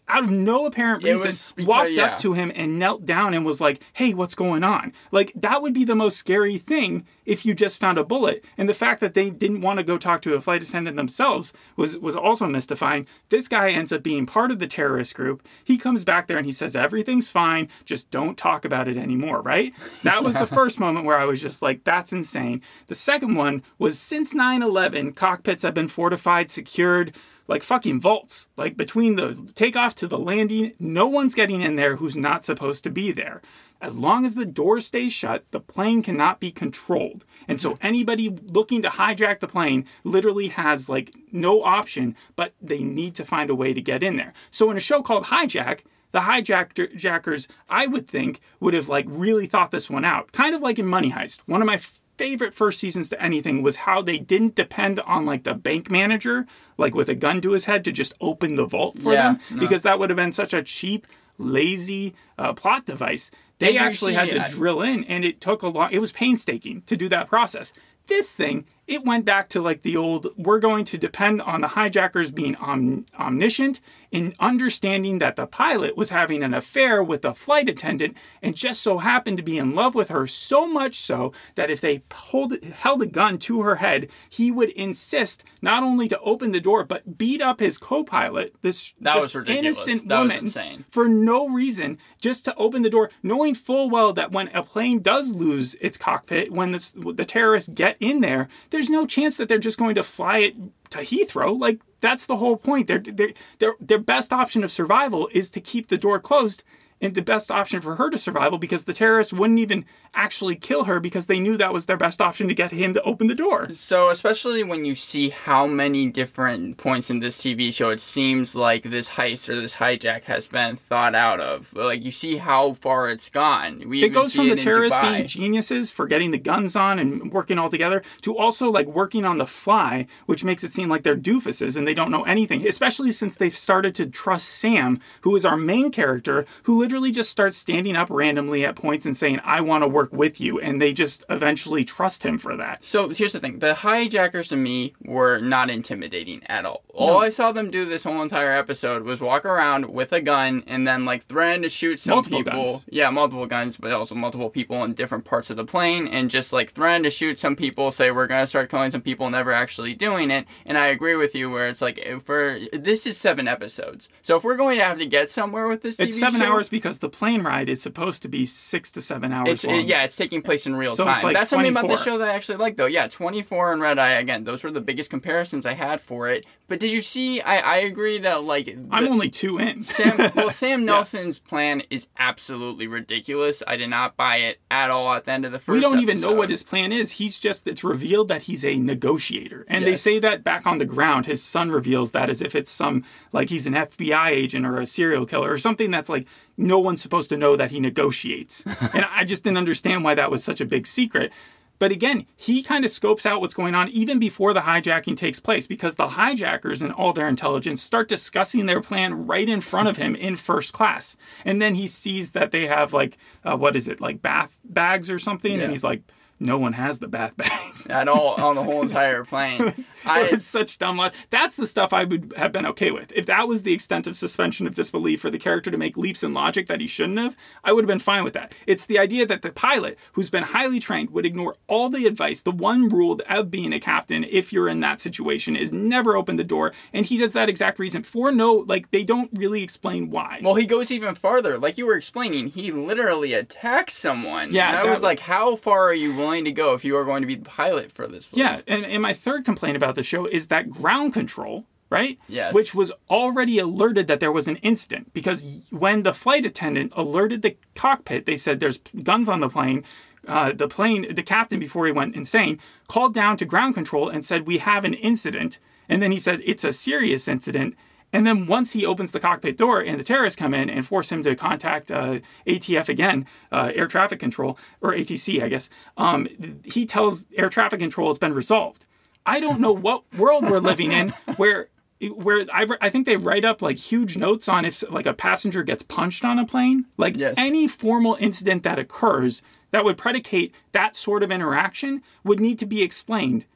out 0.09 0.25
of 0.25 0.31
no 0.31 0.67
apparent 0.67 1.05
reason, 1.05 1.31
because- 1.31 1.55
walked 1.59 1.93
yeah. 1.93 2.06
up 2.06 2.19
to 2.19 2.33
him 2.33 2.50
and 2.55 2.79
knelt 2.79 3.05
down 3.06 3.35
and 3.35 3.44
was 3.44 3.61
like, 3.61 3.81
"Hey, 3.93 4.15
what's 4.15 4.35
going 4.35 4.65
on?" 4.65 4.93
Like 5.12 5.33
that 5.37 5.62
would 5.62 5.73
be 5.73 5.85
the 5.85 5.94
most 5.94 6.17
scary 6.17 6.59
thing 6.59 7.06
if 7.25 7.47
you 7.47 7.55
just 7.55 7.81
found 7.81 7.97
a 7.97 8.05
bullet. 8.05 8.44
And 8.59 8.69
the 8.69 8.75
fact 8.75 9.00
that 9.00 9.15
they 9.15 9.31
didn't 9.31 9.61
want 9.61 9.79
to 9.79 9.85
go 9.85 9.97
talk 9.97 10.23
to 10.23 10.35
a 10.35 10.41
flight 10.41 10.62
attendant 10.62 10.97
themselves 10.97 11.53
was 11.77 11.97
was 11.99 12.17
also 12.17 12.47
mystifying. 12.47 13.06
This 13.29 13.47
guy 13.47 13.71
ends 13.71 13.93
up 13.93 14.03
being 14.03 14.27
part 14.27 14.50
of 14.50 14.59
the 14.59 14.67
terrorist 14.67 15.15
group. 15.15 15.47
He 15.62 15.79
comes 15.79 16.05
back 16.05 16.27
there 16.27 16.37
and 16.37 16.47
he 16.47 16.53
says 16.53 16.75
everything's 16.75 17.29
fine, 17.29 17.69
just 17.85 18.11
don't 18.11 18.37
talk 18.37 18.65
about 18.65 18.88
it 18.88 18.97
anymore, 18.97 19.41
right? 19.41 19.73
That 20.03 20.25
was 20.25 20.35
the 20.35 20.47
first 20.59 20.81
moment 20.81 21.06
where 21.06 21.19
I 21.19 21.25
was 21.25 21.41
just 21.41 21.62
like 21.62 21.85
that's 21.85 22.12
insane. 22.12 22.61
The 22.88 22.97
second 22.97 23.37
one 23.37 23.62
was 23.79 24.00
since 24.00 24.35
9/11, 24.35 25.15
cockpits 25.15 25.62
have 25.62 25.75
been 25.75 25.88
fortified, 25.88 26.50
secured, 26.50 27.15
like 27.49 27.63
fucking 27.63 28.01
vaults. 28.01 28.49
Like 28.57 28.77
between 28.77 29.17
the 29.17 29.51
takeoff 29.55 29.95
to 29.97 30.07
the 30.07 30.19
landing, 30.19 30.73
no 30.79 31.07
one's 31.07 31.35
getting 31.35 31.63
in 31.63 31.77
there 31.77 31.97
who's 31.97 32.17
not 32.17 32.45
supposed 32.45 32.85
to 32.85 32.91
be 32.91 33.13
there. 33.13 33.43
As 33.81 33.99
long 33.99 34.25
as 34.25 34.35
the 34.35 34.47
door 34.47 34.81
stays 34.81 35.13
shut, 35.13 35.45
the 35.51 35.61
plane 35.61 36.03
cannot 36.03 36.41
be 36.41 36.51
controlled. 36.51 37.25
And 37.47 37.61
so 37.61 37.79
anybody 37.83 38.31
looking 38.31 38.81
to 38.83 38.89
hijack 38.89 39.41
the 39.41 39.47
plane 39.47 39.85
literally 40.03 40.49
has 40.49 40.89
like 40.89 41.15
no 41.31 41.63
option, 41.63 42.17
but 42.37 42.55
they 42.61 42.83
need 42.83 43.15
to 43.17 43.25
find 43.25 43.51
a 43.51 43.55
way 43.55 43.75
to 43.75 43.83
get 43.83 44.03
in 44.03 44.17
there. 44.17 44.33
So 44.51 44.71
in 44.71 44.77
a 44.77 44.81
show 44.81 45.03
called 45.03 45.27
Hijack, 45.27 45.81
the 46.13 46.23
hijackers, 46.23 47.49
I 47.69 47.87
would 47.87 48.09
think, 48.09 48.41
would 48.61 48.73
have 48.73 48.89
like 48.89 49.05
really 49.09 49.47
thought 49.47 49.71
this 49.71 49.91
one 49.91 50.05
out. 50.05 50.33
Kind 50.33 50.55
of 50.55 50.63
like 50.63 50.79
in 50.79 50.87
Money 50.87 51.13
Heist. 51.13 51.41
One 51.45 51.61
of 51.61 51.67
my 51.67 51.79
favorite 52.19 52.55
first 52.55 52.79
seasons 52.81 53.09
to 53.11 53.23
anything 53.23 53.63
was 53.63 53.77
how 53.77 54.03
they 54.03 54.19
didn't 54.19 54.55
depend 54.55 55.01
on 55.01 55.27
like 55.27 55.45
the 55.45 55.55
bank 55.55 55.91
manager, 55.91 56.47
like 56.79 56.95
with 56.95 57.09
a 57.09 57.15
gun 57.15 57.41
to 57.43 57.53
his 57.53 57.65
head, 57.67 57.85
to 57.85 57.93
just 57.93 58.15
open 58.21 58.55
the 58.55 58.65
vault 58.67 58.99
for 58.99 59.13
Yeah, 59.13 59.23
them 59.35 59.41
no. 59.51 59.61
because 59.61 59.83
that 59.83 59.99
would 59.99 60.11
have 60.11 60.17
been 60.17 60.33
such 60.33 60.55
a 60.55 60.63
cheap, 60.63 61.07
lazy 61.39 62.15
uh, 62.39 62.53
plot 62.53 62.87
device. 62.87 63.31
They 63.59 63.79
actually 63.79 64.15
had 64.15 64.31
to 64.31 64.45
drill 64.51 64.83
in, 64.83 65.05
and 65.05 65.25
it 65.25 65.41
took 65.41 65.63
a 65.63 65.69
long. 65.69 65.89
It 65.91 66.01
was 66.01 66.13
painstaking 66.13 66.83
to 66.83 66.97
do 66.97 67.09
that 67.09 67.29
process. 67.29 67.73
This 68.07 68.33
thing, 68.35 68.67
it 68.87 69.03
went 69.05 69.25
back 69.25 69.49
to 69.49 69.61
like 69.62 69.81
the 69.83 69.97
old. 69.97 70.27
We're 70.37 70.59
going 70.61 70.85
to 70.87 70.99
depend 70.99 71.41
on 71.41 71.62
the 71.62 71.69
hijackers 71.69 72.31
being 72.31 72.55
om- 72.57 73.07
omniscient 73.19 73.81
in 74.17 74.35
understanding 74.41 75.19
that 75.19 75.37
the 75.37 75.47
pilot 75.47 75.95
was 75.95 76.09
having 76.09 76.43
an 76.43 76.55
affair 76.55 77.03
with 77.03 77.21
the 77.21 77.35
flight 77.35 77.69
attendant, 77.69 78.17
and 78.41 78.57
just 78.57 78.81
so 78.81 78.97
happened 78.97 79.37
to 79.37 79.43
be 79.43 79.59
in 79.59 79.75
love 79.75 79.95
with 79.95 80.09
her 80.09 80.27
so 80.27 80.67
much 80.67 80.99
so 80.99 81.35
that 81.55 81.69
if 81.69 81.83
they 81.83 81.99
pulled 82.09 82.65
held 82.65 83.03
a 83.03 83.07
gun 83.07 83.37
to 83.37 83.61
her 83.61 83.77
head, 83.77 84.09
he 84.31 84.51
would 84.51 84.71
insist 84.71 85.45
not 85.61 85.83
only 85.83 86.09
to 86.09 86.19
open 86.21 86.53
the 86.53 86.61
door 86.61 86.83
but 86.83 87.19
beat 87.19 87.43
up 87.43 87.61
his 87.61 87.77
co-pilot. 87.77 88.55
This 88.63 88.95
That 89.03 89.17
just 89.17 89.35
was 89.35 89.49
innocent 89.49 90.09
That 90.09 90.19
woman 90.21 90.85
for 90.91 91.09
no 91.09 91.51
reason, 91.51 91.99
just 92.19 92.47
to 92.47 92.55
open 92.55 92.81
the 92.81 92.89
door, 92.89 93.11
knowing 93.23 93.55
full 93.55 93.91
well 93.91 94.15
that 94.15 94.33
when 94.33 94.49
a 94.49 94.62
plane 94.62 95.01
does 95.01 95.33
lose 95.33 95.75
its 95.75 95.99
cockpit, 95.99 96.51
when 96.51 96.73
this, 96.73 96.93
the 96.93 97.27
terrorists 97.27 97.69
get 97.69 97.99
in 98.01 98.23
there, 98.23 98.49
there's 98.71 98.89
no 98.89 99.05
chance 99.05 99.37
that 99.37 99.47
they're 99.47 99.59
just 99.59 99.79
going 99.79 99.95
to 99.95 100.03
fly 100.03 100.39
it 100.39 100.57
to 100.91 100.99
Heathrow. 100.99 101.59
Like 101.59 101.81
that's 102.00 102.27
the 102.27 102.37
whole 102.37 102.56
point. 102.56 102.87
Their 102.87 102.99
their 102.99 103.31
their 103.59 103.75
their 103.81 103.99
best 103.99 104.33
option 104.33 104.65
of 104.65 104.73
survival 104.73 105.29
is 105.33 105.50
to 105.50 105.61
keep 105.61 105.88
the 105.88 105.99
door 105.99 106.21
closed. 106.21 106.62
And 107.01 107.15
the 107.15 107.23
best 107.23 107.51
option 107.51 107.81
for 107.83 107.97
her 107.97 108.09
to 108.09 108.17
survival 108.17 108.59
because 108.59 108.85
the 108.85 108.95
terrorists 108.95 109.33
wouldn't 109.33 109.59
even 109.59 109.85
actually 110.15 110.57
kill 110.57 110.85
her 110.85 110.99
because 110.99 111.27
they 111.27 111.39
knew 111.39 111.57
that 111.59 111.73
was 111.73 111.87
their 111.87 111.97
best 111.97 112.23
option 112.23 112.49
to 112.49 112.55
get 112.55 112.71
him 112.71 112.95
to 112.95 113.03
open 113.03 113.27
the 113.27 113.35
door. 113.35 113.69
So, 113.75 114.09
especially 114.09 114.65
when 114.65 114.87
you 114.87 114.95
see 114.95 115.29
how 115.29 115.67
many 115.67 116.07
different 116.07 116.79
points 116.79 117.11
in 117.11 117.21
this 117.21 117.39
TV 117.39 117.73
show, 117.73 117.91
it 117.91 118.01
seems 118.01 118.55
like 118.55 118.85
this 118.85 119.11
heist 119.11 119.51
or 119.51 119.61
this 119.61 119.75
hijack 119.75 120.25
has 120.25 120.47
been 120.47 120.77
thought 120.77 121.15
out 121.15 121.39
of. 121.39 121.73
Like 121.75 122.03
you 122.03 122.11
see 122.11 122.37
how 122.39 122.73
far 122.73 123.11
it's 123.11 123.29
gone. 123.29 123.83
We 123.87 124.03
it 124.03 124.11
goes 124.11 124.35
from 124.35 124.47
the 124.47 124.53
it 124.55 124.59
in 124.61 124.65
terrorists 124.65 124.99
Dubai. 124.99 125.17
being 125.17 125.27
geniuses 125.27 125.93
for 125.93 126.07
getting 126.07 126.31
the 126.31 126.39
guns 126.39 126.77
on 126.77 126.99
and 126.99 127.31
working 127.31 127.59
all 127.59 127.69
together 127.69 128.03
to 128.23 128.37
also 128.37 128.71
like 128.71 128.87
working 128.87 129.27
on 129.27 129.37
the 129.37 129.47
fly, 129.47 130.07
which 130.25 130.45
makes 130.45 130.65
it 130.65 130.73
seem 130.73 130.89
like 130.89 131.03
they're 131.03 131.17
doofuses 131.17 131.77
and 131.77 131.87
they 131.87 131.95
don't 131.95 132.11
know 132.11 132.25
anything, 132.25 132.67
especially 132.67 133.13
since 133.13 133.37
they've 133.37 133.57
started 133.57 133.95
to 133.97 134.07
trust 134.07 134.49
Sam, 134.49 134.99
who 135.23 135.37
is 135.37 135.45
our 135.45 135.57
main 135.57 135.91
character, 135.91 136.47
who 136.63 136.86
literally 136.87 137.11
just 137.11 137.31
starts 137.31 137.56
standing 137.56 137.97
up 137.97 138.09
randomly 138.11 138.65
at 138.65 138.77
points 138.77 139.05
and 139.06 139.17
saying, 139.17 139.41
I 139.43 139.61
want 139.61 139.83
to 139.83 139.88
work 139.88 140.12
with 140.12 140.41
you. 140.41 140.61
And 140.61 140.81
they 140.81 140.93
just 140.93 141.25
eventually 141.29 141.85
trust 141.85 142.23
him 142.23 142.38
for 142.38 142.56
that. 142.56 142.85
So 142.85 143.09
here's 143.09 143.33
the 143.33 143.41
thing: 143.41 143.59
the 143.59 143.75
hijackers 143.75 144.49
to 144.50 144.56
me 144.56 144.94
were 145.05 145.38
not 145.41 145.69
intimidating 145.69 146.44
at 146.47 146.65
all. 146.65 146.85
All 146.94 147.19
I 147.19 147.31
saw 147.31 147.50
them 147.50 147.73
do 147.73 147.85
this 147.85 148.05
whole 148.05 148.23
entire 148.23 148.53
episode 148.53 149.03
was 149.03 149.21
walk 149.21 149.44
around 149.44 149.91
with 149.91 150.12
a 150.12 150.21
gun 150.21 150.62
and 150.69 150.87
then 150.87 151.05
like 151.05 151.27
threaten 151.27 151.62
to 151.62 151.69
shoot 151.69 151.99
some 151.99 152.12
Multiple 152.15 152.44
people. 152.44 152.65
guns. 152.65 152.85
Yeah, 152.88 153.11
multiple 153.11 153.47
guns, 153.47 153.77
but 153.77 153.93
also 153.93 154.15
multiple 154.15 154.49
people 154.49 154.85
in 154.85 154.94
different 154.94 155.25
parts 155.25 155.50
of 155.50 155.56
the 155.56 155.65
plane, 155.65 156.06
and 156.06 156.31
just 156.31 156.53
like 156.53 156.71
threaten 156.71 157.03
to 157.03 157.11
shoot 157.11 157.41
some 157.41 157.56
people. 157.56 157.91
Say 157.91 158.12
we're 158.12 158.29
gonna 158.29 158.47
start 158.47 158.71
killing 158.71 158.93
some 158.93 159.03
people, 159.03 159.29
never 159.29 159.53
actually 159.53 159.94
doing 159.94 160.31
it. 160.31 160.47
And 160.65 160.79
I 160.79 160.87
agree 160.87 161.17
with 161.17 161.35
you 161.35 161.50
where 161.50 161.67
it's 161.69 161.83
like 161.83 161.99
we're 162.29 162.61
this 162.73 163.06
is 163.06 163.17
seven 163.19 163.49
episodes, 163.49 164.09
so 164.23 164.37
if 164.37 164.44
we're 164.44 164.56
going 164.56 164.79
to 164.79 164.85
have 164.85 164.99
to 164.99 165.06
get 165.06 165.29
somewhere 165.31 165.67
with 165.69 165.83
this, 165.83 165.99
It's 165.99 166.17
TV 166.17 166.21
seven 166.21 166.41
show, 166.41 166.47
hours 166.47 166.69
because 166.76 166.99
the 166.99 167.08
plane 167.08 167.43
ride 167.43 167.69
is 167.69 167.81
supposed 167.81 168.20
to 168.23 168.28
be 168.28 168.44
six 168.44 168.93
to 168.93 169.00
seven 169.02 169.32
hours 169.32 169.49
It's, 169.49 169.64
long. 169.64 169.81
it- 169.81 169.87
yeah, 169.87 170.05
it's 170.05 170.17
taking 170.17 170.43
place 170.43 170.67
in 170.67 170.76
real 170.76 170.90
So 170.93 171.05
time. 171.05 171.23
like 171.23 171.34
That's 171.34 171.50
something 171.50 171.70
about 171.70 171.88
the 171.88 171.96
show 171.96 172.19
that 172.19 172.28
I 172.28 172.34
actually 172.34 172.58
like, 172.58 172.76
though. 172.76 172.87
Yeah, 172.87 173.06
24 173.08 173.73
and 173.73 173.81
Red 173.81 173.99
Eye, 173.99 174.11
again, 174.12 174.44
those 174.44 174.62
were 174.62 174.70
the 174.70 174.81
biggest 174.81 175.08
comparisons 175.11 175.64
I 175.67 175.73
had 175.75 176.00
for 176.00 176.28
it. 176.28 176.44
But 176.69 176.81
did 176.81 176.90
you 176.90 177.00
see? 177.00 177.40
I, 177.40 177.58
I 177.58 177.76
agree 177.78 178.19
that, 178.19 178.43
like, 178.43 178.67
the- 178.67 178.76
I'm 178.90 179.06
only 179.08 179.31
two 179.31 179.58
in. 179.58 179.82
Sam, 179.84 180.32
well, 180.34 180.50
Sam 180.62 180.84
Nelson's 180.84 181.38
plan 181.38 181.82
is 181.90 182.08
absolutely 182.19 182.87
ridiculous. 182.88 183.62
I 183.67 183.76
did 183.76 183.88
not 183.88 184.17
buy 184.17 184.38
it 184.38 184.58
at 184.70 184.90
all 184.90 185.12
at 185.14 185.25
the 185.25 185.31
end 185.32 185.44
of 185.44 185.52
the 185.52 185.58
first 185.61 185.75
we 185.75 185.81
don't 185.81 186.00
even 186.00 186.20
know 186.20 186.32
what 186.34 186.50
his 186.50 186.62
plan 186.64 186.90
is. 186.93 187.12
He's 187.12 187.38
just, 187.38 187.67
it's 187.69 187.84
revealed 187.84 188.28
that 188.28 188.43
he's 188.43 188.64
a 188.64 188.76
negotiator. 188.76 189.64
And 189.69 189.87
they 189.87 189.94
say 189.96 190.19
that 190.19 190.43
back 190.44 190.67
on 190.67 190.78
the 190.78 190.84
ground. 190.84 191.26
His 191.26 191.43
son 191.43 191.70
reveals 191.70 192.12
that 192.12 192.28
as 192.28 192.43
if 192.43 192.55
it's 192.56 192.70
some, 192.70 193.05
like 193.32 193.49
he's 193.49 193.67
an 193.69 193.75
FBI 193.75 194.31
agent 194.31 194.67
or 194.67 194.81
a 194.81 194.87
serial 194.87 195.25
killer 195.25 195.50
or 195.52 195.58
something 195.58 195.90
that's 195.93 196.08
like, 196.08 196.26
no 196.67 196.79
one's 196.79 197.03
supposed 197.03 197.29
to 197.31 197.37
know 197.37 197.57
that 197.57 197.71
he 197.71 197.81
negotiates. 197.81 198.65
and 198.95 199.07
I 199.11 199.25
just 199.25 199.45
didn't 199.45 199.59
understand 199.59 200.05
why 200.05 200.15
that 200.15 200.31
was 200.31 200.43
such 200.43 200.61
a 200.61 200.67
big 200.67 200.87
secret. 200.87 201.33
But 201.79 201.93
again, 201.93 202.27
he 202.37 202.63
kind 202.63 202.85
of 202.85 202.91
scopes 202.91 203.27
out 203.27 203.41
what's 203.41 203.55
going 203.55 203.75
on 203.75 203.89
even 203.89 204.19
before 204.19 204.55
the 204.55 204.61
hijacking 204.61 205.17
takes 205.17 205.41
place 205.41 205.67
because 205.67 205.97
the 205.97 206.09
hijackers 206.09 206.81
and 206.81 206.93
all 206.93 207.13
their 207.13 207.29
intelligence 207.29 207.83
start 207.83 208.09
discussing 208.09 208.67
their 208.67 208.81
plan 208.81 209.27
right 209.27 209.49
in 209.49 209.61
front 209.61 209.89
of 209.89 209.99
him 209.99 210.17
in 210.17 210.37
first 210.37 210.73
class. 210.73 211.17
And 211.45 211.61
then 211.61 211.75
he 211.75 211.87
sees 211.87 212.33
that 212.33 212.51
they 212.51 212.67
have 212.67 212.93
like, 212.93 213.19
uh, 213.45 213.57
what 213.57 213.77
is 213.77 213.89
it, 213.89 214.01
like 214.01 214.23
bath 214.23 214.59
bags 214.65 215.11
or 215.11 215.19
something? 215.19 215.59
Yeah. 215.59 215.65
And 215.65 215.73
he's 215.73 215.85
like, 215.85 216.03
no 216.38 216.59
one 216.59 216.75
has 216.75 216.99
the 216.99 217.09
bath 217.09 217.37
bags. 217.37 217.87
at 217.91 218.09
all 218.09 218.35
on 218.35 218.55
the 218.56 218.62
whole 218.65 218.83
entire 218.88 219.25
plane. 219.25 219.73
I, 220.05 220.23
it 220.25 220.33
was 220.33 220.47
such 220.47 220.79
dumb 220.79 220.97
logic. 220.99 221.17
That's 221.31 221.56
the 221.56 221.67
stuff 221.67 221.93
I 221.93 222.05
would 222.05 222.35
have 222.37 222.53
been 222.53 222.67
okay 222.67 222.91
with. 222.91 223.12
If 223.12 223.27
that 223.27 223.49
was 223.49 223.62
the 223.62 223.73
extent 223.73 224.06
of 224.06 224.17
suspension 224.17 224.67
of 224.67 224.75
disbelief 224.75 225.21
for 225.21 225.31
the 225.31 225.38
character 225.38 225.71
to 225.71 225.79
make 225.79 225.97
leaps 225.97 226.23
in 226.23 226.35
logic 226.35 226.67
that 226.67 226.81
he 226.81 226.87
shouldn't 226.87 227.19
have, 227.19 227.37
I 227.65 227.73
would 227.73 227.85
have 227.85 227.88
been 227.88 227.99
fine 227.99 228.25
with 228.25 228.35
that. 228.35 228.53
It's 228.67 228.87
the 228.87 228.99
idea 228.99 229.25
that 229.27 229.43
the 229.43 229.50
pilot, 229.53 229.99
who's 230.12 230.31
been 230.31 230.43
highly 230.44 230.81
trained, 230.81 231.11
would 231.11 231.25
ignore 231.27 231.56
all 231.69 231.88
the 231.88 232.06
advice. 232.06 232.43
The 232.43 232.50
one 232.50 232.88
rule 232.88 233.19
of 233.29 233.50
being 233.50 233.73
a 233.73 233.81
captain, 233.81 234.25
if 234.25 234.53
you're 234.53 234.69
in 234.69 234.81
that 234.81 235.00
situation, 235.00 235.56
is 235.56 235.73
never 235.73 236.17
open 236.17 236.37
the 236.37 236.44
door. 236.44 236.73
And 236.93 237.06
he 237.06 237.17
does 237.17 237.33
that 237.33 237.49
exact 237.49 237.79
reason 237.79 238.02
for 238.02 238.31
no, 238.33 238.52
like, 238.69 238.90
they 238.90 239.05
don't 239.05 239.31
really 239.33 239.62
explain 239.62 240.11
why. 240.11 240.40
Well, 240.43 240.55
he 240.55 240.66
goes 240.66 240.90
even 240.90 241.14
farther. 241.14 241.59
Like 241.59 241.78
you 241.78 241.87
were 241.87 241.97
explaining, 241.97 242.49
he 242.49 242.73
literally 242.73 243.33
attacks 243.33 243.95
someone. 243.95 244.52
Yeah, 244.52 244.69
And 244.69 244.76
I 244.76 244.83
that 244.83 244.88
was 244.88 244.97
was- 244.97 245.02
like, 245.02 245.21
how 245.21 245.57
far 245.57 245.85
are 245.85 245.95
you 245.95 246.14
willing 246.14 246.25
to 246.45 246.52
go 246.52 246.75
if 246.75 246.85
you 246.85 246.97
are 246.97 247.04
going 247.04 247.23
to 247.23 247.26
be 247.26 247.35
the 247.35 247.45
pilot 247.45 247.92
for 247.92 248.06
this? 248.06 248.26
Place? 248.26 248.38
Yeah, 248.38 248.61
and, 248.66 248.85
and 248.85 249.02
my 249.02 249.12
third 249.12 249.45
complaint 249.45 249.76
about 249.76 249.95
the 249.95 250.02
show 250.02 250.26
is 250.26 250.49
that 250.49 250.71
ground 250.71 251.12
control, 251.12 251.64
right? 251.90 252.18
Yes. 252.28 252.54
Which 252.54 252.75
was 252.75 252.92
already 253.09 253.59
alerted 253.59 254.06
that 254.09 254.21
there 254.21 254.33
was 254.33 254.49
an 254.49 254.56
incident 254.56 255.12
because 255.14 255.45
when 255.71 256.02
the 256.02 256.14
flight 256.14 256.45
attendant 256.45 256.92
alerted 256.97 257.42
the 257.42 257.56
cockpit, 257.75 258.26
they 258.26 258.37
said 258.37 258.61
there's 258.61 258.78
guns 258.78 259.28
on 259.28 259.40
the 259.40 259.49
plane. 259.49 259.85
Uh, 260.26 260.52
the 260.52 260.66
plane, 260.66 261.14
the 261.14 261.23
captain, 261.23 261.61
before 261.61 261.87
he 261.87 261.92
went 261.92 262.16
insane, 262.16 262.59
called 262.88 263.14
down 263.14 263.37
to 263.37 263.45
ground 263.45 263.75
control 263.75 264.09
and 264.09 264.25
said, 264.25 264.47
We 264.47 264.59
have 264.59 264.85
an 264.85 264.95
incident. 264.95 265.61
And 265.88 266.02
then 266.02 266.11
he 266.11 266.18
said, 266.18 266.42
It's 266.45 266.64
a 266.64 266.73
serious 266.73 267.28
incident. 267.28 267.76
And 268.13 268.27
then 268.27 268.47
once 268.47 268.73
he 268.73 268.87
opens 268.87 269.13
the 269.13 269.21
cockpit 269.21 269.59
door 269.59 269.81
and 269.81 269.99
the 270.01 270.05
terrorists 270.05 270.39
come 270.39 270.55
in 270.55 270.71
and 270.71 270.87
force 270.87 271.11
him 271.13 271.23
to 271.25 271.35
contact 271.35 271.91
uh, 271.91 272.21
ATF 272.47 272.89
again, 272.89 273.27
uh, 273.53 273.73
air 273.75 273.87
traffic 273.87 274.19
control, 274.21 274.59
or 274.81 274.93
ATC, 274.93 275.43
I 275.43 275.49
guess, 275.49 275.69
um, 275.97 276.29
he 276.65 276.87
tells 276.87 277.27
air 277.37 277.49
traffic 277.51 277.81
control 277.81 278.11
it's 278.11 278.19
been 278.19 278.33
resolved. 278.33 278.85
I 279.27 279.41
don't 279.41 279.61
know 279.61 279.73
what 279.73 280.05
world 280.17 280.45
we're 280.49 280.61
living 280.61 280.93
in 280.93 281.09
where 281.37 281.69
where 282.15 282.45
I, 282.53 282.67
I 282.81 282.91
think 282.91 283.07
they 283.07 283.17
write 283.17 283.45
up 283.45 283.63
like 283.63 283.79
huge 283.79 284.17
notes 284.19 284.49
on 284.49 284.65
if 284.67 284.85
like 284.91 285.07
a 285.07 285.15
passenger 285.15 285.63
gets 285.63 285.83
punched 285.83 286.25
on 286.27 286.39
a 286.39 286.45
plane 286.45 286.85
like 286.99 287.17
Yes. 287.17 287.35
any 287.39 287.67
formal 287.67 288.19
incident 288.21 288.63
that 288.65 288.79
occurs 288.79 289.41
that 289.71 289.83
would 289.83 289.97
predicate 289.97 290.55
that 290.73 290.95
sort 290.95 291.23
of 291.23 291.31
interaction 291.33 292.03
would 292.23 292.39
need 292.39 292.59
to 292.59 292.67
be 292.67 292.83
explained 292.83 293.47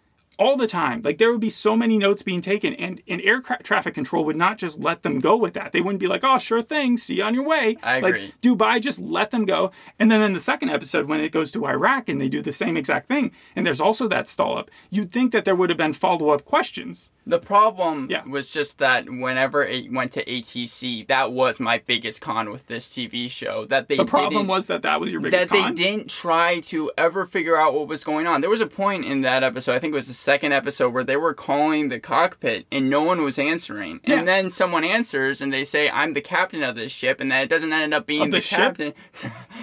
all 0.41 0.57
the 0.57 0.67
time. 0.67 1.03
Like 1.05 1.19
there 1.19 1.31
would 1.31 1.41
be 1.41 1.51
so 1.51 1.77
many 1.77 1.99
notes 1.99 2.23
being 2.23 2.41
taken, 2.41 2.75
and, 2.75 3.01
and 3.07 3.21
air 3.21 3.41
traffic 3.41 3.95
control 3.95 4.25
would 4.25 4.37
not 4.37 4.59
just 4.59 4.81
let 4.81 5.03
them 5.03 5.21
go 5.21 5.37
with 5.37 5.55
that. 5.55 5.71
They 5.73 5.81
wouldn't 5.81 6.01
be 6.01 6.09
like, 6.09 6.25
"Oh, 6.25 6.39
sure 6.39 6.63
thing, 6.63 6.97
see 6.97 7.17
you 7.19 7.23
on 7.25 7.35
your 7.35 7.45
way." 7.45 7.77
I 7.83 7.97
agree. 7.99 8.11
Like 8.27 8.41
Dubai, 8.41 8.81
just 8.81 8.99
let 8.99 9.31
them 9.31 9.45
go. 9.45 9.71
And 9.99 10.11
then 10.11 10.23
in 10.23 10.33
the 10.33 10.41
second 10.41 10.71
episode, 10.71 11.07
when 11.07 11.21
it 11.21 11.31
goes 11.31 11.53
to 11.53 11.67
Iraq 11.67 12.09
and 12.09 12.21
they 12.21 12.29
do 12.29 12.43
the 12.43 12.53
same 12.53 12.77
exact 12.77 13.07
thing, 13.07 13.31
and 13.55 13.67
there's 13.67 13.81
also 13.81 14.09
that 14.09 14.29
stall 14.29 14.59
up, 14.59 14.71
you'd 14.91 15.13
think 15.13 15.31
that 15.33 15.45
there 15.45 15.55
would 15.55 15.71
have 15.71 15.77
been 15.79 15.93
follow 15.93 16.31
up 16.31 16.45
questions. 16.45 17.11
The 17.27 17.39
problem 17.39 18.09
Yeah. 18.11 18.25
was 18.27 18.49
just 18.51 18.79
that 18.79 19.05
whenever 19.09 19.63
it 19.63 19.93
went 19.93 20.11
to 20.13 20.25
ATC, 20.25 21.07
that 21.09 21.31
was 21.33 21.61
my 21.61 21.79
biggest 21.87 22.21
con 22.23 22.51
with 22.51 22.67
this 22.67 22.89
TV 22.89 23.29
show. 23.29 23.67
That 23.67 23.89
they 23.89 23.97
The 23.99 24.05
problem 24.07 24.35
didn't- 24.43 24.49
was 24.49 24.67
that 24.67 24.83
that 24.83 25.01
was 25.01 25.13
your 25.13 25.21
biggest 25.21 25.51
that 25.51 25.55
they 25.55 25.71
didn't 25.73 26.09
try 26.11 26.61
to 26.61 26.91
ever 26.97 27.27
figure 27.27 27.57
out 27.57 27.75
what 27.75 27.87
was 27.89 28.03
going 28.05 28.27
on. 28.27 28.41
There 28.41 28.51
was 28.51 28.63
a 28.63 28.67
point 28.67 29.05
in 29.05 29.21
that 29.21 29.45
episode, 29.45 29.75
I 29.75 29.79
think 29.79 29.93
it 29.93 29.97
was 29.97 30.09
the 30.09 30.15
second 30.31 30.53
episode, 30.53 30.93
where 30.95 31.03
they 31.03 31.17
were 31.17 31.35
calling 31.35 31.89
the 31.89 31.99
cockpit 31.99 32.65
and 32.71 32.89
no 32.89 33.03
one 33.03 33.21
was 33.23 33.37
answering. 33.37 33.99
Yeah. 34.05 34.21
And 34.21 34.29
then 34.29 34.49
someone 34.51 34.85
answers 34.85 35.41
and 35.41 35.53
they 35.53 35.65
say, 35.65 35.91
I'm 35.91 36.13
the 36.13 36.21
captain 36.21 36.63
of 36.63 36.77
this 36.77 36.93
ship, 36.93 37.21
and 37.21 37.33
that 37.33 37.43
it 37.43 37.49
doesn't 37.49 37.73
end 37.73 37.93
up 37.93 38.07
being 38.07 38.23
Of 38.23 38.31
the 38.31 38.37
the, 38.37 38.41
ship? 38.41 38.59
captain. 38.77 38.95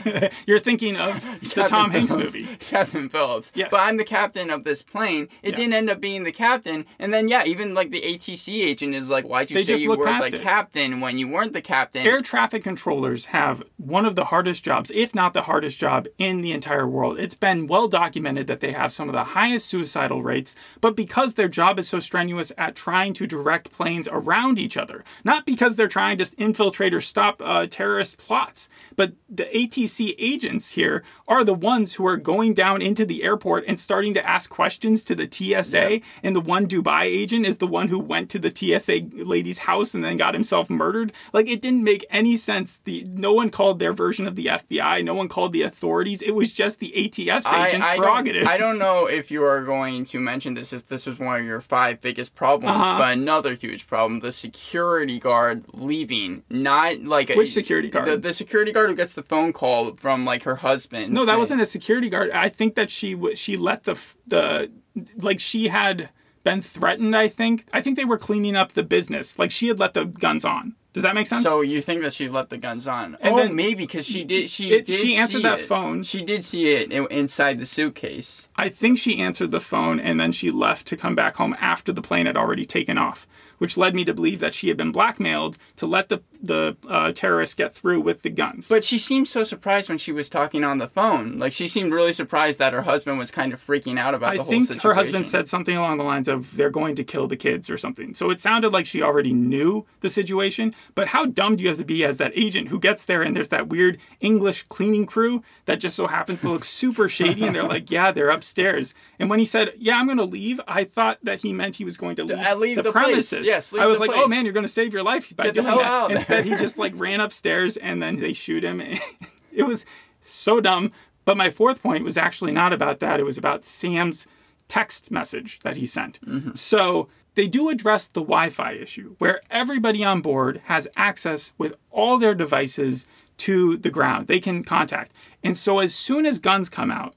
You're 0.46 0.60
thinking 0.60 0.98
of 0.98 1.14
the 1.42 1.46
Captain 1.48 1.68
Tom 1.68 1.92
Hanks 1.92 2.12
Phillips. 2.12 2.34
movie. 2.34 2.56
Captain 2.60 3.08
Phillips. 3.08 3.52
Yes. 3.56 3.70
But 3.72 3.80
I'm 3.82 3.96
the 3.98 4.04
captain 4.04 4.50
of 4.50 4.66
this 4.66 4.82
plane. 4.84 5.30
It 5.42 5.52
Yeah. 5.52 5.56
didn't 5.56 5.74
end 5.74 5.90
up 5.90 6.02
being 6.02 6.24
the 6.24 6.32
captain. 6.34 6.86
And 7.00 7.14
then, 7.14 7.30
yeah, 7.30 7.44
even 7.46 7.74
like 7.74 7.92
the 7.92 8.02
ATC 8.02 8.62
agent 8.62 8.94
is 8.94 9.10
like, 9.10 9.26
why'd 9.26 9.50
you 9.50 9.56
They 9.56 9.64
say 9.64 9.78
you 9.82 9.90
were 9.90 9.96
the 9.98 10.36
it. 10.36 10.42
captain 10.42 11.00
when 11.00 11.18
you 11.18 11.28
weren't 11.30 11.54
the 11.54 11.62
captain? 11.62 12.06
Air 12.06 12.22
traffic 12.22 12.64
controllers 12.64 13.26
have 13.26 13.64
one 13.78 14.06
of 14.06 14.16
the 14.16 14.26
hardest 14.26 14.64
jobs, 14.66 14.92
if 14.94 15.16
not 15.16 15.34
the 15.34 15.44
hardest 15.44 15.80
job 15.80 16.08
in 16.18 16.42
the 16.42 16.52
entire 16.52 16.88
world. 16.88 17.20
It's 17.20 17.36
been 17.36 17.68
well 17.68 17.88
documented 17.88 18.48
that 18.48 18.60
they 18.60 18.74
have 18.74 18.92
some 18.92 19.08
of 19.08 19.16
the 19.16 19.24
highest 19.24 19.68
suicidal 19.68 20.22
rates, 20.22 20.56
but 20.82 20.96
because 20.96 21.34
their 21.34 21.48
job 21.48 21.80
is 21.80 21.88
so 21.88 22.00
strenuous 22.00 22.52
at 22.58 22.76
trying 22.76 23.14
to 23.14 23.28
direct 23.28 23.72
planes 23.72 24.08
around 24.12 24.60
each 24.60 24.78
other, 24.78 25.04
not 25.24 25.46
because 25.46 25.76
they're 25.76 25.88
trying 25.88 26.18
to 26.18 26.32
infiltrate 26.38 26.94
or 26.94 27.02
stop 27.02 27.42
uh, 27.44 27.68
terrorist 27.68 28.18
plots, 28.18 28.70
but 28.96 29.14
the 29.30 29.46
ATC 29.46 30.16
agents 30.18 30.72
here 30.72 31.04
are 31.28 31.44
the 31.44 31.54
ones 31.54 31.94
who 31.94 32.06
are 32.06 32.18
going 32.18 32.54
down 32.54 32.82
into 32.82 33.06
the 33.06 33.24
airport 33.24 33.66
and 33.68 33.80
starting 33.80 34.14
to 34.14 34.28
ask 34.28 34.50
questions 34.50 35.04
to 35.04 35.16
the 35.16 35.30
TSA. 35.30 36.02
And 36.24 36.36
the 36.36 36.42
one 36.42 36.68
Dubai 36.68 37.04
agent 37.04 37.46
is 37.46 37.58
the 37.58 37.68
one 37.68 37.90
who 37.90 38.00
went 38.00 38.30
to 38.32 38.40
the 38.40 38.54
TSA 38.54 39.24
lady's 39.24 39.60
house 39.60 39.94
and 39.94 40.04
then 40.04 40.18
got 40.18 40.34
himself 40.34 40.70
murdered. 40.70 41.12
Like 41.34 41.48
it 41.48 41.62
didn't 41.62 41.84
make 41.84 42.06
any 42.10 42.38
sense. 42.38 42.80
The 42.84 43.06
no 43.10 43.34
one 43.34 43.50
called 43.50 43.80
their 43.80 43.94
version 43.94 44.28
of 44.28 44.36
the 44.36 44.46
FBI. 44.46 45.04
No 45.04 45.14
one 45.14 45.28
called 45.28 45.54
the 45.54 45.64
authorities. 45.64 46.22
It 46.22 46.36
was 46.36 46.52
just 46.52 46.80
the 46.80 46.94
ATF's 46.96 47.52
agent's 47.54 47.86
I, 47.86 47.94
I 47.94 47.98
prerogative. 47.98 48.44
Don't, 48.44 48.54
I 48.54 48.58
don't 48.58 48.80
know 48.80 49.06
if 49.06 49.30
you 49.32 49.44
are 49.44 49.64
going 49.64 50.06
to 50.06 50.20
mention 50.20 50.37
this 50.40 50.74
if 50.74 50.88
this 50.88 51.06
was 51.06 51.20
one 51.20 51.40
of 51.40 51.46
your 51.46 51.62
five 51.62 52.02
biggest 52.02 52.36
problems, 52.36 52.76
Uh-huh. 52.80 52.98
but 52.98 53.12
another 53.14 53.54
huge 53.56 53.88
problem: 53.88 54.20
the 54.20 54.32
security 54.32 55.20
guard 55.20 55.64
leaving. 55.74 56.44
Not 56.50 57.04
like 57.04 57.30
Which 57.30 57.52
security 57.54 57.90
guard? 57.90 58.08
The, 58.08 58.18
the 58.18 58.34
security 58.34 58.72
guard 58.72 58.90
who 58.90 58.96
gets 58.96 59.14
the 59.14 59.24
phone 59.24 59.54
call 59.54 59.96
from 59.96 60.26
like 60.26 60.44
her 60.44 60.58
husband. 60.58 61.14
no, 61.14 61.22
that 61.22 61.28
saying- 61.28 61.40
wasn't 61.40 61.62
a 61.62 61.66
security 61.66 62.10
guard. 62.10 62.32
I 62.32 62.50
think 62.50 62.76
that 62.76 62.90
she 62.92 63.18
she 63.36 63.58
let 63.58 63.84
the 63.84 63.92
f- 63.92 64.16
the 64.26 64.72
like 65.18 65.40
she 65.40 65.68
had 65.68 66.10
been 66.44 66.62
threatened. 66.62 67.16
I 67.16 67.28
think 67.28 67.66
I 67.74 67.82
think 67.82 67.98
they 67.98 68.06
were 68.06 68.18
cleaning 68.18 68.56
up 68.56 68.74
the 68.74 68.84
business. 68.84 69.38
Like 69.38 69.52
she 69.52 69.68
had 69.68 69.80
let 69.80 69.94
the 69.94 70.06
guns 70.06 70.46
on. 70.46 70.76
Does 70.98 71.04
that 71.04 71.16
make 71.16 71.28
sense? 71.28 71.44
So 71.44 71.62
you 71.62 71.82
think 71.82 72.02
that 72.02 72.14
she 72.14 72.28
let 72.28 72.50
the 72.50 72.58
guns 72.58 72.88
on? 72.88 73.18
And 73.22 73.34
oh, 73.34 73.38
then- 73.38 73.56
maybe 73.56 73.84
because 73.86 74.06
she 74.06 74.24
did. 74.24 74.50
She 74.50 74.72
It- 74.72 74.86
did 74.86 74.96
she 75.00 75.16
answered 75.16 75.44
that 75.44 75.60
it. 75.60 75.66
phone. 75.68 76.04
She 76.04 76.24
did 76.24 76.44
see 76.44 76.68
it 76.70 76.92
inside 76.92 77.60
the 77.60 77.66
suitcase. 77.66 78.48
I 78.56 78.70
think 78.70 78.98
she 78.98 79.20
answered 79.20 79.52
the 79.52 79.60
phone 79.62 80.00
and 80.00 80.20
then 80.20 80.32
she 80.32 80.50
left 80.50 80.88
to 80.88 80.98
come 80.98 81.14
back 81.16 81.36
home 81.36 81.56
after 81.62 81.92
the 81.94 82.02
plane 82.02 82.26
had 82.26 82.36
already 82.36 82.66
taken 82.66 82.98
off, 82.98 83.28
which 83.58 83.78
led 83.78 83.96
me 83.96 84.06
to 84.06 84.14
believe 84.14 84.40
that 84.40 84.54
she 84.54 84.68
had 84.68 84.78
been 84.78 84.92
blackmailed 84.92 85.58
to 85.78 85.86
let 85.86 86.10
the 86.10 86.22
the 86.42 86.78
uh, 86.88 87.12
terrorists 87.12 87.56
get 87.56 87.74
through 87.74 88.00
with 88.00 88.22
the 88.22 88.30
guns. 88.30 88.70
But 88.70 88.84
she 88.84 89.00
seemed 89.00 89.28
so 89.28 89.44
surprised 89.44 89.90
when 89.90 89.98
she 89.98 90.12
was 90.12 90.30
talking 90.30 90.64
on 90.64 90.78
the 90.78 90.88
phone. 90.88 91.40
Like 91.40 91.54
she 91.54 91.68
seemed 91.68 91.92
really 91.92 92.14
surprised 92.14 92.60
that 92.60 92.74
her 92.74 92.84
husband 92.84 93.18
was 93.18 93.32
kind 93.32 93.54
of 93.54 93.66
freaking 93.66 93.98
out 93.98 94.14
about 94.14 94.34
I 94.34 94.38
the 94.38 94.44
whole 94.44 94.52
think 94.52 94.68
situation. 94.68 94.90
her 94.90 94.94
husband 94.94 95.28
said 95.28 95.48
something 95.48 95.76
along 95.76 95.98
the 95.98 96.04
lines 96.04 96.28
of 96.28 96.56
they're 96.56 96.70
going 96.70 96.96
to 96.96 97.04
kill 97.04 97.28
the 97.28 97.38
kids 97.38 97.70
or 97.70 97.78
something. 97.78 98.14
So 98.14 98.30
it 98.30 98.40
sounded 98.40 98.72
like 98.72 98.86
she 98.86 99.02
already 99.02 99.34
knew 99.34 99.86
the 100.02 100.10
situation. 100.10 100.74
But 100.96 101.08
how 101.08 101.26
dumb 101.26 101.56
do 101.56 101.64
you 101.64 101.70
have 101.70 101.78
to 101.80 101.86
be 101.86 102.06
as 102.06 102.18
that 102.18 102.32
agent 102.36 102.68
who 102.68 102.80
gets 102.80 103.06
there 103.06 103.22
and 103.22 103.36
there's 103.36 103.50
that 103.50 103.68
weird 103.68 103.98
English 104.20 104.64
cleaning 104.64 105.06
crew 105.06 105.44
that 105.66 105.80
just 105.80 105.96
so 105.96 106.08
happens 106.08 106.42
to 106.42 106.50
look 106.50 106.64
super 106.64 107.10
shady 107.10 107.46
and 107.46 107.56
they're 107.56 107.64
like, 107.64 107.90
yeah, 107.90 108.12
they're 108.12 108.30
upstairs. 108.30 108.94
And 109.20 109.30
when 109.30 109.40
he 109.40 109.46
said, 109.46 109.72
yeah, 109.78 109.98
I'm 109.98 110.06
going 110.06 110.18
to 110.18 110.24
leave, 110.24 110.62
I 110.68 110.84
thought 110.84 111.18
that 111.24 111.42
he 111.42 111.54
meant 111.54 111.78
he 111.78 111.86
was 111.86 111.98
going 111.98 112.16
to 112.18 112.24
leave, 112.24 112.38
uh, 112.38 112.56
leave 112.56 112.78
the, 112.78 112.84
the 112.84 112.92
premises. 112.92 113.47
Yes, 113.48 113.72
leave 113.72 113.82
I 113.82 113.88
was 113.88 114.00
like, 114.00 114.12
oh 114.14 114.28
man, 114.28 114.46
you're 114.46 114.54
going 114.54 114.66
to 114.66 114.72
save 114.72 114.94
your 114.94 115.04
life 115.04 115.36
by 115.36 115.46
Get 115.46 115.56
doing 115.56 115.66
that. 115.68 115.82
out. 115.82 116.12
Instead, 116.12 116.46
he 116.46 116.56
just 116.58 116.78
like 116.78 116.94
ran 116.96 117.20
upstairs 117.20 117.78
and 117.78 118.02
then 118.02 118.20
they 118.20 118.34
shoot 118.34 118.64
him. 118.64 118.82
it 119.52 119.64
was 119.64 119.86
so 120.22 120.60
dumb. 120.62 120.92
But 121.26 121.38
my 121.38 121.50
fourth 121.50 121.82
point 121.82 122.04
was 122.04 122.18
actually 122.18 122.52
not 122.52 122.72
about 122.72 123.00
that. 123.00 123.20
It 123.20 123.24
was 123.24 123.38
about 123.38 123.66
Sam's 123.66 124.28
text 124.68 125.12
message 125.12 125.60
that 125.64 125.78
he 125.78 125.88
sent. 125.88 126.22
Mm-hmm. 126.22 126.54
So 126.56 127.10
they 127.36 127.48
do 127.48 127.70
address 127.70 128.08
the 128.08 128.22
Wi 128.22 128.50
Fi 128.50 128.74
issue 128.74 129.16
where 129.18 129.42
everybody 129.50 130.04
on 130.04 130.22
board 130.22 130.62
has 130.66 130.88
access 130.96 131.54
with 131.58 131.76
all 131.92 132.18
their 132.18 132.34
devices 132.34 133.06
to 133.38 133.78
the 133.78 133.92
ground. 133.92 134.28
They 134.28 134.40
can 134.40 134.64
contact. 134.64 135.12
And 135.44 135.58
so 135.58 135.80
as 135.80 135.94
soon 135.94 136.26
as 136.26 136.40
guns 136.40 136.70
come 136.70 136.92
out, 136.92 137.14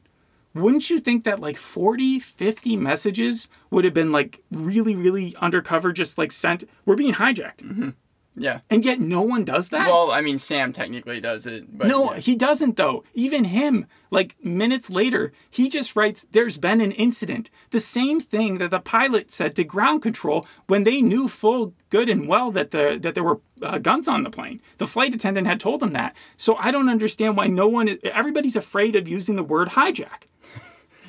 wouldn't 0.54 0.90
you 0.90 0.98
think 0.98 1.24
that 1.24 1.40
like 1.40 1.56
40, 1.56 2.18
50 2.18 2.76
messages 2.76 3.48
would 3.70 3.84
have 3.84 3.94
been 3.94 4.10
like 4.12 4.42
really, 4.50 4.96
really 4.96 5.34
undercover, 5.40 5.92
just 5.92 6.18
like 6.18 6.32
sent? 6.32 6.64
We're 6.84 6.96
being 6.96 7.14
hijacked. 7.14 7.94
Yeah. 8.36 8.60
And 8.70 8.84
yet 8.84 9.00
no 9.00 9.22
one 9.22 9.44
does 9.44 9.68
that? 9.70 9.88
Well, 9.88 10.12
I 10.12 10.20
mean, 10.20 10.38
Sam 10.38 10.72
technically 10.72 11.20
does 11.20 11.46
it, 11.46 11.76
but 11.76 11.88
No, 11.88 12.12
yeah. 12.14 12.20
he 12.20 12.36
doesn't 12.36 12.76
though. 12.76 13.04
Even 13.12 13.44
him, 13.44 13.86
like 14.10 14.36
minutes 14.42 14.88
later, 14.88 15.32
he 15.50 15.68
just 15.68 15.94
writes, 15.94 16.26
There's 16.30 16.56
been 16.56 16.80
an 16.80 16.92
incident. 16.92 17.50
The 17.70 17.80
same 17.80 18.18
thing 18.20 18.58
that 18.58 18.70
the 18.70 18.80
pilot 18.80 19.30
said 19.30 19.54
to 19.56 19.64
ground 19.64 20.00
control 20.02 20.46
when 20.68 20.84
they 20.84 21.02
knew 21.02 21.28
full 21.28 21.74
good 21.90 22.08
and 22.08 22.26
well 22.28 22.50
that 22.52 22.70
the 22.70 22.98
that 23.02 23.14
there 23.14 23.24
were 23.24 23.40
uh, 23.62 23.78
guns 23.78 24.06
on 24.08 24.22
the 24.22 24.30
plane. 24.30 24.62
The 24.78 24.86
flight 24.86 25.14
attendant 25.14 25.46
had 25.48 25.60
told 25.60 25.80
them 25.80 25.92
that. 25.92 26.14
So 26.36 26.54
I 26.56 26.70
don't 26.70 26.88
understand 26.88 27.36
why 27.36 27.48
no 27.48 27.66
one 27.68 27.98
everybody's 28.04 28.56
afraid 28.56 28.94
of 28.96 29.08
using 29.08 29.36
the 29.36 29.42
word 29.44 29.70
hijack. 29.70 30.22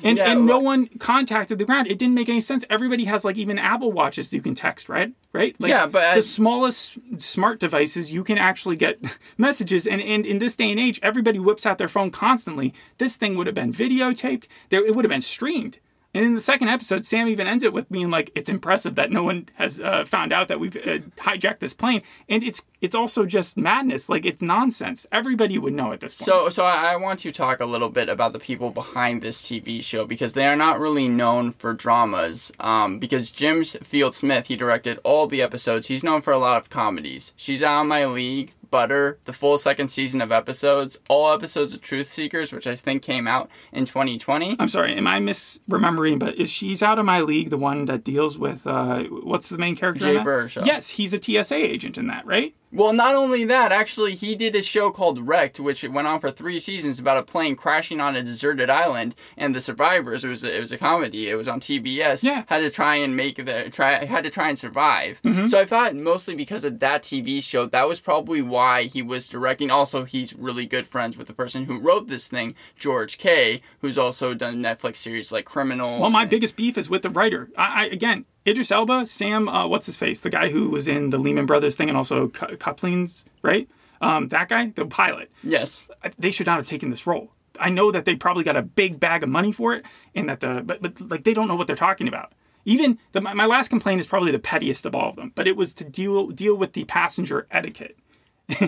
And, 0.02 0.18
Yeah, 0.18 0.32
and 0.32 0.46
no 0.46 0.58
well- 0.58 0.62
one 0.62 0.86
contacted 0.98 1.58
the 1.58 1.64
ground. 1.64 1.86
It 1.86 1.98
didn't 1.98 2.14
make 2.14 2.28
any 2.28 2.40
sense. 2.40 2.64
Everybody 2.68 3.04
has 3.04 3.24
like 3.24 3.36
even 3.36 3.58
Apple 3.58 3.92
watches 3.92 4.32
you 4.32 4.42
can 4.42 4.54
text, 4.54 4.88
right? 4.88 5.12
Right? 5.32 5.54
Like, 5.58 5.70
Yeah, 5.70 5.86
but 5.86 6.02
I- 6.04 6.14
the 6.16 6.22
smallest 6.22 6.98
smart 7.18 7.60
devices 7.60 8.12
you 8.12 8.24
can 8.24 8.38
actually 8.38 8.76
get 8.76 9.00
messages 9.38 9.86
and, 9.86 10.00
and 10.02 10.26
in 10.26 10.38
this 10.38 10.56
day 10.56 10.70
and 10.70 10.80
age 10.80 10.98
everybody 11.02 11.38
whips 11.38 11.64
out 11.66 11.78
their 11.78 11.88
phone 11.88 12.10
constantly 12.10 12.74
this 12.98 13.16
thing 13.16 13.36
would 13.36 13.46
have 13.46 13.54
been 13.54 13.72
videotaped 13.72 14.44
there 14.70 14.84
it 14.84 14.94
would 14.94 15.04
have 15.04 15.10
been 15.10 15.22
streamed 15.22 15.78
and 16.14 16.24
in 16.24 16.34
the 16.34 16.40
second 16.40 16.68
episode 16.68 17.04
sam 17.06 17.28
even 17.28 17.46
ends 17.46 17.64
it 17.64 17.72
with 17.72 17.90
being 17.90 18.10
like 18.10 18.30
it's 18.34 18.48
impressive 18.48 18.94
that 18.94 19.10
no 19.10 19.22
one 19.22 19.48
has 19.54 19.80
uh, 19.80 20.04
found 20.04 20.32
out 20.32 20.48
that 20.48 20.60
we've 20.60 20.76
uh, 20.76 20.98
hijacked 21.16 21.60
this 21.60 21.74
plane 21.74 22.02
and 22.28 22.42
it's 22.42 22.64
it's 22.80 22.94
also 22.94 23.24
just 23.24 23.56
madness 23.56 24.08
like 24.08 24.24
it's 24.26 24.42
nonsense 24.42 25.06
everybody 25.12 25.58
would 25.58 25.72
know 25.72 25.92
at 25.92 26.00
this 26.00 26.14
point 26.14 26.26
So, 26.26 26.48
so 26.48 26.64
I 26.64 26.96
want 26.96 27.20
to 27.20 27.32
talk 27.32 27.60
a 27.60 27.64
little 27.66 27.88
bit 27.88 28.08
about 28.08 28.32
the 28.32 28.38
people 28.38 28.70
behind 28.70 29.22
this 29.22 29.40
TV 29.42 29.82
show 29.82 30.04
because 30.04 30.32
they 30.32 30.46
are 30.46 30.56
not 30.56 30.80
really 30.80 31.08
known 31.08 31.52
for 31.52 31.72
dramas. 31.72 32.50
Um, 32.58 32.98
because 32.98 33.30
Jim 33.30 33.62
Field 33.64 34.14
Smith, 34.14 34.46
he 34.46 34.56
directed 34.56 34.98
all 35.04 35.26
the 35.26 35.40
episodes. 35.42 35.86
He's 35.86 36.02
known 36.02 36.22
for 36.22 36.32
a 36.32 36.38
lot 36.38 36.56
of 36.56 36.70
comedies. 36.70 37.32
She's 37.36 37.62
Out 37.62 37.82
of 37.82 37.86
My 37.86 38.04
League, 38.06 38.52
Butter, 38.72 39.20
the 39.26 39.32
full 39.32 39.58
second 39.58 39.90
season 39.90 40.20
of 40.20 40.32
episodes, 40.32 40.98
all 41.08 41.32
episodes 41.32 41.72
of 41.74 41.80
Truth 41.82 42.10
Seekers, 42.10 42.52
which 42.52 42.66
I 42.66 42.74
think 42.74 43.02
came 43.02 43.28
out 43.28 43.48
in 43.70 43.84
2020. 43.84 44.56
I'm 44.58 44.68
sorry, 44.68 44.94
am 44.94 45.06
I 45.06 45.20
misremembering? 45.20 46.18
But 46.18 46.34
is 46.34 46.50
she's 46.50 46.82
out 46.82 46.98
of 46.98 47.04
my 47.04 47.20
league 47.20 47.50
the 47.50 47.58
one 47.58 47.84
that 47.84 48.02
deals 48.02 48.36
with 48.36 48.66
uh, 48.66 49.04
what's 49.04 49.48
the 49.48 49.58
main 49.58 49.76
character? 49.76 50.08
in 50.08 50.16
Jay? 50.16 50.22
Baruchel. 50.24 50.66
Yes, 50.66 50.88
he's 50.90 51.14
a 51.14 51.22
TSA 51.22 51.54
agent 51.54 51.96
in 51.96 52.08
that, 52.08 52.26
right? 52.26 52.56
Well, 52.72 52.94
not 52.94 53.14
only 53.14 53.44
that, 53.44 53.70
actually, 53.70 54.14
he 54.14 54.34
did 54.34 54.56
a 54.56 54.62
show 54.62 54.90
called 54.90 55.26
Wrecked, 55.28 55.60
which 55.60 55.84
went 55.84 56.08
on 56.08 56.20
for 56.20 56.30
three 56.30 56.58
seasons 56.58 56.98
about 56.98 57.18
a 57.18 57.22
plane 57.22 57.54
crashing 57.54 58.00
on 58.00 58.16
a 58.16 58.22
deserted 58.22 58.70
island, 58.70 59.14
and 59.36 59.54
the 59.54 59.60
survivors. 59.60 60.24
It 60.24 60.28
was 60.28 60.42
a, 60.42 60.56
it 60.56 60.60
was 60.60 60.72
a 60.72 60.78
comedy. 60.78 61.28
It 61.28 61.34
was 61.34 61.48
on 61.48 61.60
TBS. 61.60 62.22
Yeah. 62.22 62.44
Had 62.46 62.60
to 62.60 62.70
try 62.70 62.96
and 62.96 63.14
make 63.14 63.36
the 63.36 63.68
try 63.70 64.04
had 64.04 64.24
to 64.24 64.30
try 64.30 64.48
and 64.48 64.58
survive. 64.58 65.20
Mm-hmm. 65.22 65.46
So 65.46 65.60
I 65.60 65.66
thought 65.66 65.94
mostly 65.94 66.34
because 66.34 66.64
of 66.64 66.78
that 66.78 67.02
TV 67.02 67.42
show, 67.42 67.66
that 67.66 67.88
was 67.88 68.00
probably 68.00 68.40
why 68.40 68.84
he 68.84 69.02
was 69.02 69.28
directing. 69.28 69.70
Also, 69.70 70.04
he's 70.04 70.34
really 70.34 70.64
good 70.64 70.86
friends 70.86 71.18
with 71.18 71.26
the 71.26 71.34
person 71.34 71.66
who 71.66 71.78
wrote 71.78 72.08
this 72.08 72.28
thing, 72.28 72.54
George 72.78 73.18
Kay, 73.18 73.60
who's 73.80 73.98
also 73.98 74.32
done 74.32 74.62
Netflix 74.62 74.96
series 74.96 75.30
like 75.30 75.44
Criminal. 75.44 76.00
Well, 76.00 76.10
my 76.10 76.22
and- 76.22 76.30
biggest 76.30 76.56
beef 76.56 76.78
is 76.78 76.88
with 76.88 77.02
the 77.02 77.10
writer. 77.10 77.50
I, 77.56 77.82
I 77.82 77.86
again, 77.86 78.24
Idris 78.46 78.72
Elba, 78.72 79.06
Sam, 79.06 79.48
uh, 79.48 79.66
what's 79.66 79.86
his 79.86 79.96
face, 79.96 80.20
the 80.20 80.30
guy 80.30 80.48
who 80.48 80.68
was 80.68 80.88
in 80.88 81.10
the 81.10 81.18
Lehman 81.18 81.46
Brothers 81.46 81.76
thing 81.76 81.88
and 81.88 81.96
also 81.96 82.28
Cu- 82.28 82.56
Couplings, 82.56 83.24
right? 83.42 83.68
Um, 84.00 84.28
that 84.28 84.48
guy, 84.48 84.66
the 84.74 84.84
pilot. 84.84 85.30
yes. 85.44 85.88
They 86.18 86.32
should 86.32 86.46
not 86.46 86.56
have 86.56 86.66
taken 86.66 86.90
this 86.90 87.06
role. 87.06 87.30
I 87.60 87.70
know 87.70 87.92
that 87.92 88.04
they 88.04 88.16
probably 88.16 88.42
got 88.44 88.56
a 88.56 88.62
big 88.62 88.98
bag 88.98 89.22
of 89.22 89.28
money 89.28 89.52
for 89.52 89.74
it, 89.74 89.84
and 90.14 90.28
that 90.28 90.40
the 90.40 90.62
but, 90.64 90.82
but 90.82 91.00
like 91.10 91.22
they 91.24 91.34
don't 91.34 91.46
know 91.48 91.54
what 91.54 91.66
they're 91.66 91.76
talking 91.76 92.08
about. 92.08 92.32
Even 92.64 92.98
the, 93.12 93.20
my 93.20 93.34
my 93.34 93.46
last 93.46 93.68
complaint 93.68 94.00
is 94.00 94.06
probably 94.06 94.32
the 94.32 94.38
pettiest 94.38 94.86
of 94.86 94.94
all 94.94 95.10
of 95.10 95.16
them, 95.16 95.32
but 95.34 95.46
it 95.46 95.56
was 95.56 95.74
to 95.74 95.84
deal 95.84 96.28
deal 96.28 96.54
with 96.56 96.72
the 96.72 96.84
passenger 96.84 97.46
etiquette. 97.50 97.96